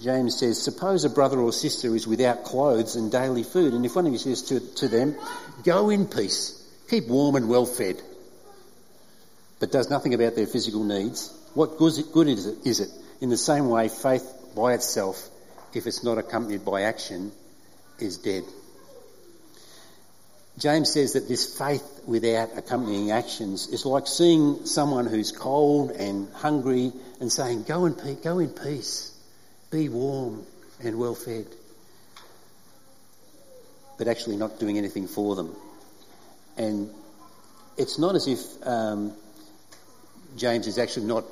James 0.02 0.38
says, 0.38 0.62
suppose 0.62 1.04
a 1.04 1.10
brother 1.10 1.38
or 1.38 1.52
sister 1.52 1.94
is 1.94 2.06
without 2.06 2.44
clothes 2.44 2.96
and 2.96 3.12
daily 3.12 3.42
food, 3.42 3.74
and 3.74 3.84
if 3.84 3.94
one 3.94 4.06
of 4.06 4.12
you 4.12 4.18
says 4.18 4.42
to, 4.42 4.60
to 4.76 4.88
them, 4.88 5.14
go 5.62 5.90
in 5.90 6.06
peace, 6.06 6.60
keep 6.88 7.08
warm 7.08 7.36
and 7.36 7.48
well 7.48 7.66
fed, 7.66 8.00
but 9.60 9.70
does 9.70 9.90
nothing 9.90 10.14
about 10.14 10.34
their 10.34 10.46
physical 10.46 10.82
needs, 10.82 11.32
what 11.54 11.78
good 11.78 12.28
is 12.28 12.46
it? 12.46 12.66
Is 12.66 12.80
it? 12.80 12.90
In 13.20 13.28
the 13.28 13.36
same 13.36 13.68
way, 13.68 13.88
faith 13.88 14.26
by 14.56 14.74
itself, 14.74 15.28
if 15.72 15.86
it's 15.86 16.02
not 16.02 16.18
accompanied 16.18 16.64
by 16.64 16.82
action, 16.82 17.32
is 17.98 18.16
dead. 18.18 18.44
James 20.56 20.92
says 20.92 21.14
that 21.14 21.26
this 21.26 21.58
faith 21.58 22.02
without 22.06 22.56
accompanying 22.56 23.11
actions 23.11 23.66
is 23.68 23.84
like 23.84 24.06
seeing 24.06 24.66
someone 24.66 25.06
who's 25.06 25.32
cold 25.32 25.90
and 25.90 26.32
hungry 26.32 26.92
and 27.20 27.32
saying, 27.32 27.64
go 27.64 27.87
in 27.87 27.94
peace, 27.94 28.18
go 28.23 28.38
in 28.38 28.50
peace, 28.50 29.18
be 29.73 29.88
warm 29.88 30.46
and 30.82 30.99
well 30.99 31.16
fed. 31.16 31.46
But 33.99 34.06
actually 34.06 34.37
not 34.37 34.61
doing 34.61 34.78
anything 34.78 35.08
for 35.08 35.34
them. 35.34 35.56
And 36.56 36.90
it's 37.76 37.99
not 37.99 38.14
as 38.14 38.28
if 38.28 38.40
um, 38.64 39.12
James 40.37 40.68
is 40.68 40.78
actually 40.78 41.06
not 41.06 41.25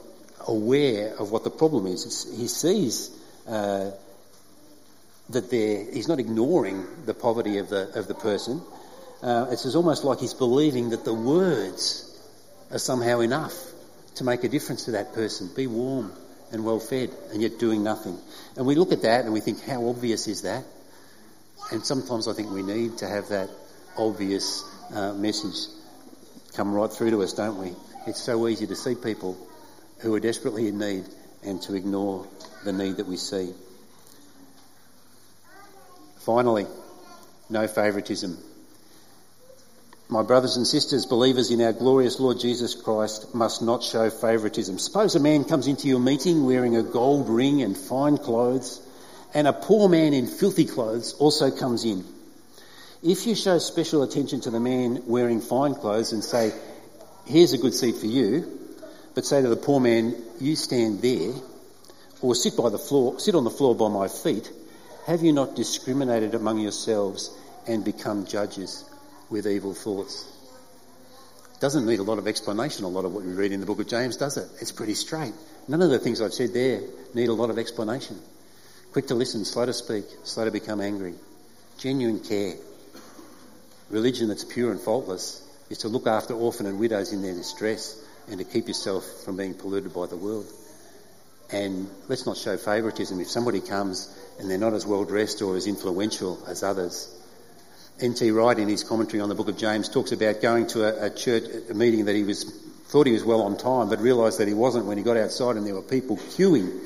aware 0.48 1.14
of 1.14 1.30
what 1.30 1.44
the 1.44 1.50
problem 1.50 1.86
is. 1.86 2.06
It's, 2.06 2.36
he 2.36 2.48
sees 2.48 3.16
uh, 3.46 3.92
that 5.30 5.50
he's 5.52 6.08
not 6.08 6.18
ignoring 6.18 6.84
the 7.06 7.14
poverty 7.14 7.58
of 7.58 7.68
the, 7.68 7.96
of 7.96 8.08
the 8.08 8.14
person 8.14 8.60
uh, 9.22 9.46
it's 9.50 9.74
almost 9.74 10.04
like 10.04 10.18
he's 10.18 10.34
believing 10.34 10.90
that 10.90 11.04
the 11.04 11.14
words 11.14 12.08
are 12.70 12.78
somehow 12.78 13.20
enough 13.20 13.54
to 14.16 14.24
make 14.24 14.44
a 14.44 14.48
difference 14.48 14.86
to 14.86 14.92
that 14.92 15.14
person. 15.14 15.48
Be 15.54 15.66
warm 15.66 16.12
and 16.50 16.64
well 16.64 16.80
fed, 16.80 17.10
and 17.32 17.40
yet 17.40 17.58
doing 17.58 17.82
nothing. 17.82 18.18
And 18.56 18.66
we 18.66 18.74
look 18.74 18.92
at 18.92 19.02
that 19.02 19.24
and 19.24 19.32
we 19.32 19.40
think, 19.40 19.62
how 19.64 19.88
obvious 19.88 20.28
is 20.28 20.42
that? 20.42 20.64
And 21.70 21.84
sometimes 21.84 22.28
I 22.28 22.34
think 22.34 22.50
we 22.50 22.62
need 22.62 22.98
to 22.98 23.08
have 23.08 23.28
that 23.28 23.48
obvious 23.96 24.62
uh, 24.92 25.14
message 25.14 25.68
come 26.54 26.74
right 26.74 26.90
through 26.92 27.10
to 27.12 27.22
us, 27.22 27.32
don't 27.32 27.58
we? 27.58 27.72
It's 28.06 28.20
so 28.20 28.46
easy 28.48 28.66
to 28.66 28.76
see 28.76 28.94
people 28.94 29.38
who 30.00 30.14
are 30.14 30.20
desperately 30.20 30.68
in 30.68 30.78
need 30.78 31.04
and 31.44 31.62
to 31.62 31.74
ignore 31.74 32.26
the 32.64 32.72
need 32.72 32.96
that 32.96 33.06
we 33.06 33.16
see. 33.16 33.54
Finally, 36.26 36.66
no 37.48 37.66
favouritism. 37.66 38.36
My 40.12 40.22
brothers 40.22 40.58
and 40.58 40.66
sisters, 40.66 41.06
believers 41.06 41.50
in 41.50 41.62
our 41.62 41.72
glorious 41.72 42.20
Lord 42.20 42.38
Jesus 42.38 42.74
Christ, 42.74 43.34
must 43.34 43.62
not 43.62 43.82
show 43.82 44.10
favouritism. 44.10 44.78
Suppose 44.78 45.14
a 45.14 45.20
man 45.20 45.44
comes 45.44 45.68
into 45.68 45.88
your 45.88 46.00
meeting 46.00 46.44
wearing 46.44 46.76
a 46.76 46.82
gold 46.82 47.30
ring 47.30 47.62
and 47.62 47.74
fine 47.74 48.18
clothes, 48.18 48.86
and 49.32 49.48
a 49.48 49.54
poor 49.54 49.88
man 49.88 50.12
in 50.12 50.26
filthy 50.26 50.66
clothes 50.66 51.14
also 51.14 51.50
comes 51.50 51.86
in. 51.86 52.04
If 53.02 53.26
you 53.26 53.34
show 53.34 53.56
special 53.56 54.02
attention 54.02 54.42
to 54.42 54.50
the 54.50 54.60
man 54.60 55.02
wearing 55.06 55.40
fine 55.40 55.74
clothes 55.74 56.12
and 56.12 56.22
say, 56.22 56.52
here's 57.24 57.54
a 57.54 57.58
good 57.58 57.72
seat 57.72 57.94
for 57.94 58.04
you, 58.04 58.60
but 59.14 59.24
say 59.24 59.40
to 59.40 59.48
the 59.48 59.56
poor 59.56 59.80
man, 59.80 60.14
you 60.38 60.56
stand 60.56 61.00
there, 61.00 61.32
or 62.20 62.34
sit 62.34 62.54
by 62.54 62.68
the 62.68 62.76
floor, 62.76 63.18
sit 63.18 63.34
on 63.34 63.44
the 63.44 63.50
floor 63.50 63.74
by 63.74 63.88
my 63.88 64.08
feet, 64.08 64.52
have 65.06 65.22
you 65.22 65.32
not 65.32 65.56
discriminated 65.56 66.34
among 66.34 66.58
yourselves 66.58 67.34
and 67.66 67.82
become 67.82 68.26
judges? 68.26 68.84
With 69.32 69.46
evil 69.46 69.72
thoughts. 69.72 70.28
Doesn't 71.58 71.86
need 71.86 72.00
a 72.00 72.02
lot 72.04 72.18
of 72.18 72.28
explanation, 72.28 72.84
a 72.84 72.88
lot 72.88 73.04
of 73.06 73.14
what 73.14 73.24
we 73.24 73.32
read 73.32 73.50
in 73.50 73.60
the 73.60 73.66
book 73.66 73.80
of 73.80 73.88
James, 73.88 74.16
does 74.16 74.36
it? 74.36 74.46
It's 74.60 74.72
pretty 74.72 74.94
straight. 74.94 75.32
None 75.66 75.80
of 75.80 75.90
the 75.90 75.98
things 75.98 76.20
I've 76.20 76.34
said 76.34 76.52
there 76.52 76.82
need 77.14 77.28
a 77.28 77.32
lot 77.32 77.48
of 77.48 77.58
explanation. 77.58 78.20
Quick 78.92 79.06
to 79.06 79.14
listen, 79.14 79.44
slow 79.44 79.64
to 79.64 79.72
speak, 79.72 80.04
slow 80.24 80.44
to 80.44 80.50
become 80.50 80.80
angry. 80.80 81.14
Genuine 81.78 82.20
care. 82.20 82.54
Religion 83.90 84.28
that's 84.28 84.44
pure 84.44 84.70
and 84.70 84.80
faultless 84.80 85.42
is 85.70 85.78
to 85.78 85.88
look 85.88 86.06
after 86.06 86.34
orphan 86.34 86.66
and 86.66 86.78
widows 86.78 87.12
in 87.12 87.22
their 87.22 87.34
distress 87.34 88.04
and 88.28 88.38
to 88.38 88.44
keep 88.44 88.68
yourself 88.68 89.04
from 89.24 89.36
being 89.36 89.54
polluted 89.54 89.94
by 89.94 90.06
the 90.06 90.16
world. 90.16 90.46
And 91.50 91.88
let's 92.08 92.26
not 92.26 92.36
show 92.36 92.56
favouritism. 92.56 93.20
If 93.20 93.30
somebody 93.30 93.60
comes 93.60 94.14
and 94.38 94.50
they're 94.50 94.58
not 94.58 94.74
as 94.74 94.86
well 94.86 95.04
dressed 95.04 95.40
or 95.42 95.56
as 95.56 95.66
influential 95.66 96.42
as 96.46 96.62
others, 96.62 97.21
N.T. 98.00 98.30
Wright, 98.32 98.58
in 98.58 98.68
his 98.68 98.82
commentary 98.82 99.20
on 99.20 99.28
the 99.28 99.34
book 99.34 99.48
of 99.48 99.56
James, 99.56 99.88
talks 99.88 100.12
about 100.12 100.40
going 100.40 100.66
to 100.68 100.84
a, 100.84 101.06
a 101.06 101.10
church 101.10 101.44
a 101.70 101.74
meeting 101.74 102.06
that 102.06 102.16
he 102.16 102.24
was 102.24 102.44
thought 102.92 103.06
he 103.06 103.12
was 103.12 103.24
well 103.24 103.42
on 103.42 103.56
time, 103.56 103.88
but 103.88 104.00
realised 104.00 104.38
that 104.38 104.48
he 104.48 104.54
wasn't 104.54 104.84
when 104.84 104.98
he 104.98 105.02
got 105.02 105.16
outside 105.16 105.56
and 105.56 105.66
there 105.66 105.74
were 105.74 105.80
people 105.80 106.18
queuing. 106.18 106.78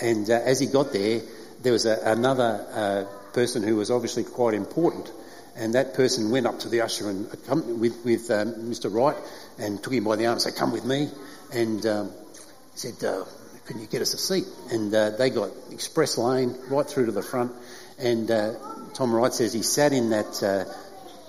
And 0.00 0.30
uh, 0.30 0.34
as 0.34 0.60
he 0.60 0.66
got 0.66 0.92
there, 0.92 1.22
there 1.62 1.72
was 1.72 1.86
a, 1.86 1.98
another 2.04 2.64
uh, 2.72 3.32
person 3.32 3.62
who 3.62 3.76
was 3.76 3.90
obviously 3.90 4.22
quite 4.22 4.54
important, 4.54 5.10
and 5.56 5.74
that 5.74 5.94
person 5.94 6.30
went 6.30 6.46
up 6.46 6.60
to 6.60 6.68
the 6.68 6.82
usher 6.82 7.10
and 7.10 7.28
with, 7.80 8.04
with 8.04 8.30
um, 8.30 8.54
Mr. 8.70 8.92
Wright 8.92 9.16
and 9.58 9.82
took 9.82 9.92
him 9.92 10.04
by 10.04 10.16
the 10.16 10.26
arm 10.26 10.34
and 10.34 10.42
said, 10.42 10.56
"Come 10.56 10.72
with 10.72 10.84
me," 10.84 11.08
and 11.52 11.84
um, 11.84 12.12
said, 12.74 13.02
uh, 13.04 13.24
"Can 13.66 13.80
you 13.80 13.86
get 13.86 14.02
us 14.02 14.14
a 14.14 14.18
seat?" 14.18 14.46
And 14.70 14.94
uh, 14.94 15.10
they 15.10 15.30
got 15.30 15.50
express 15.70 16.16
lane 16.16 16.56
right 16.68 16.86
through 16.86 17.06
to 17.06 17.12
the 17.12 17.22
front, 17.22 17.52
and 17.98 18.30
uh, 18.30 18.54
Tom 18.94 19.14
Wright 19.14 19.32
says 19.32 19.52
he 19.52 19.62
sat 19.62 19.92
in 19.92 20.10
that 20.10 20.42
uh, 20.42 20.64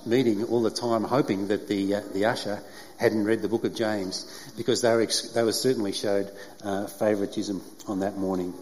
meeting 0.05 0.43
all 0.45 0.61
the 0.61 0.71
time 0.71 1.03
hoping 1.03 1.47
that 1.49 1.67
the, 1.67 1.95
uh, 1.95 2.01
the 2.13 2.25
usher 2.25 2.59
hadn't 2.97 3.23
read 3.23 3.41
the 3.41 3.47
book 3.47 3.63
of 3.65 3.75
James 3.75 4.51
because 4.57 4.81
they 4.81 4.93
were, 4.93 5.01
ex- 5.01 5.29
they 5.33 5.43
were 5.43 5.51
certainly 5.51 5.91
showed 5.91 6.31
uh, 6.63 6.87
favouritism 6.87 7.61
on 7.87 7.99
that 7.99 8.17
morning. 8.17 8.53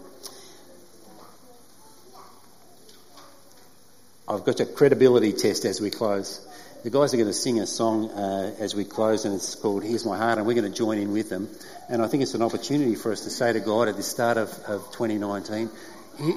I've 4.28 4.44
got 4.44 4.60
a 4.60 4.66
credibility 4.66 5.32
test 5.32 5.64
as 5.64 5.80
we 5.80 5.90
close. 5.90 6.46
The 6.84 6.90
guys 6.90 7.12
are 7.12 7.16
going 7.16 7.28
to 7.28 7.34
sing 7.34 7.58
a 7.58 7.66
song 7.66 8.10
uh, 8.10 8.54
as 8.58 8.74
we 8.74 8.84
close, 8.84 9.24
and 9.24 9.34
it's 9.34 9.54
called 9.54 9.82
Here's 9.82 10.06
My 10.06 10.16
Heart, 10.16 10.38
and 10.38 10.46
we're 10.46 10.54
going 10.54 10.70
to 10.70 10.76
join 10.76 10.98
in 10.98 11.12
with 11.12 11.28
them. 11.28 11.48
And 11.88 12.00
I 12.00 12.06
think 12.06 12.22
it's 12.22 12.34
an 12.34 12.42
opportunity 12.42 12.94
for 12.94 13.12
us 13.12 13.24
to 13.24 13.30
say 13.30 13.52
to 13.52 13.60
God 13.60 13.88
at 13.88 13.96
the 13.96 14.02
start 14.02 14.38
of, 14.38 14.48
of 14.66 14.90
2019, 14.92 15.68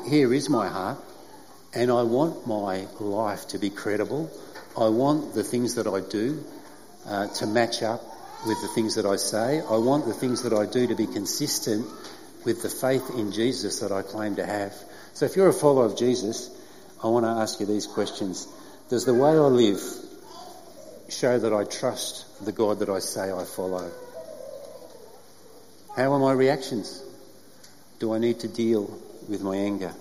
Here 0.09 0.33
is 0.33 0.49
my 0.49 0.67
heart. 0.67 0.97
And 1.75 1.91
I 1.91 2.03
want 2.03 2.45
my 2.45 2.85
life 2.99 3.47
to 3.49 3.57
be 3.57 3.69
credible. 3.69 4.29
I 4.77 4.89
want 4.89 5.33
the 5.33 5.43
things 5.43 5.75
that 5.75 5.87
I 5.87 6.01
do 6.01 6.43
uh, 7.07 7.27
to 7.27 7.47
match 7.47 7.81
up 7.81 8.01
with 8.45 8.61
the 8.61 8.67
things 8.69 8.95
that 8.95 9.05
I 9.05 9.15
say. 9.15 9.59
I 9.59 9.77
want 9.77 10.05
the 10.05 10.13
things 10.13 10.43
that 10.43 10.53
I 10.53 10.65
do 10.65 10.87
to 10.87 10.95
be 10.95 11.07
consistent 11.07 11.85
with 12.45 12.61
the 12.61 12.69
faith 12.69 13.09
in 13.15 13.31
Jesus 13.31 13.79
that 13.79 13.91
I 13.91 14.01
claim 14.01 14.35
to 14.35 14.45
have. 14.45 14.73
So 15.13 15.25
if 15.25 15.35
you're 15.35 15.49
a 15.49 15.53
follower 15.53 15.85
of 15.85 15.97
Jesus, 15.97 16.49
I 17.03 17.07
want 17.07 17.25
to 17.25 17.29
ask 17.29 17.59
you 17.59 17.65
these 17.65 17.87
questions. 17.87 18.47
Does 18.89 19.05
the 19.05 19.13
way 19.13 19.29
I 19.29 19.33
live 19.33 19.81
show 21.09 21.39
that 21.39 21.53
I 21.53 21.63
trust 21.63 22.45
the 22.45 22.51
God 22.51 22.79
that 22.79 22.89
I 22.89 22.99
say 22.99 23.31
I 23.31 23.45
follow? 23.45 23.91
How 25.95 26.13
are 26.13 26.19
my 26.19 26.33
reactions? 26.33 27.01
Do 27.99 28.13
I 28.13 28.17
need 28.17 28.39
to 28.41 28.47
deal 28.47 28.99
with 29.29 29.41
my 29.41 29.55
anger? 29.55 29.93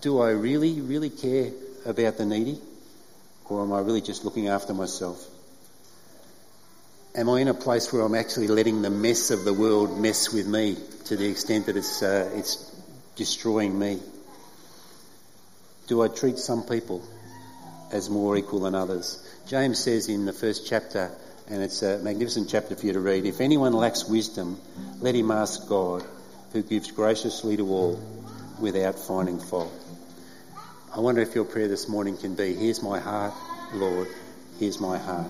Do 0.00 0.20
I 0.20 0.30
really, 0.30 0.80
really 0.80 1.10
care 1.10 1.50
about 1.84 2.18
the 2.18 2.26
needy? 2.26 2.58
Or 3.48 3.62
am 3.62 3.72
I 3.72 3.80
really 3.80 4.00
just 4.00 4.24
looking 4.24 4.48
after 4.48 4.74
myself? 4.74 5.24
Am 7.14 7.30
I 7.30 7.40
in 7.40 7.48
a 7.48 7.54
place 7.54 7.92
where 7.92 8.02
I'm 8.02 8.14
actually 8.14 8.48
letting 8.48 8.82
the 8.82 8.90
mess 8.90 9.30
of 9.30 9.44
the 9.44 9.54
world 9.54 9.98
mess 9.98 10.32
with 10.32 10.46
me 10.46 10.76
to 11.06 11.16
the 11.16 11.26
extent 11.30 11.66
that 11.66 11.76
it's, 11.76 12.02
uh, 12.02 12.30
it's 12.34 12.70
destroying 13.14 13.78
me? 13.78 14.00
Do 15.86 16.02
I 16.02 16.08
treat 16.08 16.38
some 16.38 16.64
people 16.64 17.02
as 17.92 18.10
more 18.10 18.36
equal 18.36 18.60
than 18.60 18.74
others? 18.74 19.22
James 19.46 19.78
says 19.78 20.08
in 20.08 20.26
the 20.26 20.32
first 20.32 20.66
chapter, 20.66 21.10
and 21.48 21.62
it's 21.62 21.82
a 21.82 21.98
magnificent 21.98 22.50
chapter 22.50 22.74
for 22.74 22.84
you 22.84 22.92
to 22.94 23.00
read, 23.00 23.24
if 23.24 23.40
anyone 23.40 23.72
lacks 23.72 24.08
wisdom, 24.08 24.60
let 24.98 25.14
him 25.14 25.30
ask 25.30 25.68
God, 25.68 26.04
who 26.52 26.62
gives 26.62 26.90
graciously 26.90 27.56
to 27.56 27.68
all 27.68 28.00
without 28.58 28.98
finding 28.98 29.38
fault. 29.38 29.72
I 30.96 31.00
wonder 31.00 31.20
if 31.20 31.34
your 31.34 31.44
prayer 31.44 31.68
this 31.68 31.90
morning 31.90 32.16
can 32.16 32.34
be, 32.34 32.54
here's 32.54 32.82
my 32.82 32.98
heart, 32.98 33.34
Lord, 33.74 34.08
here's 34.58 34.80
my 34.80 34.96
heart. 34.96 35.26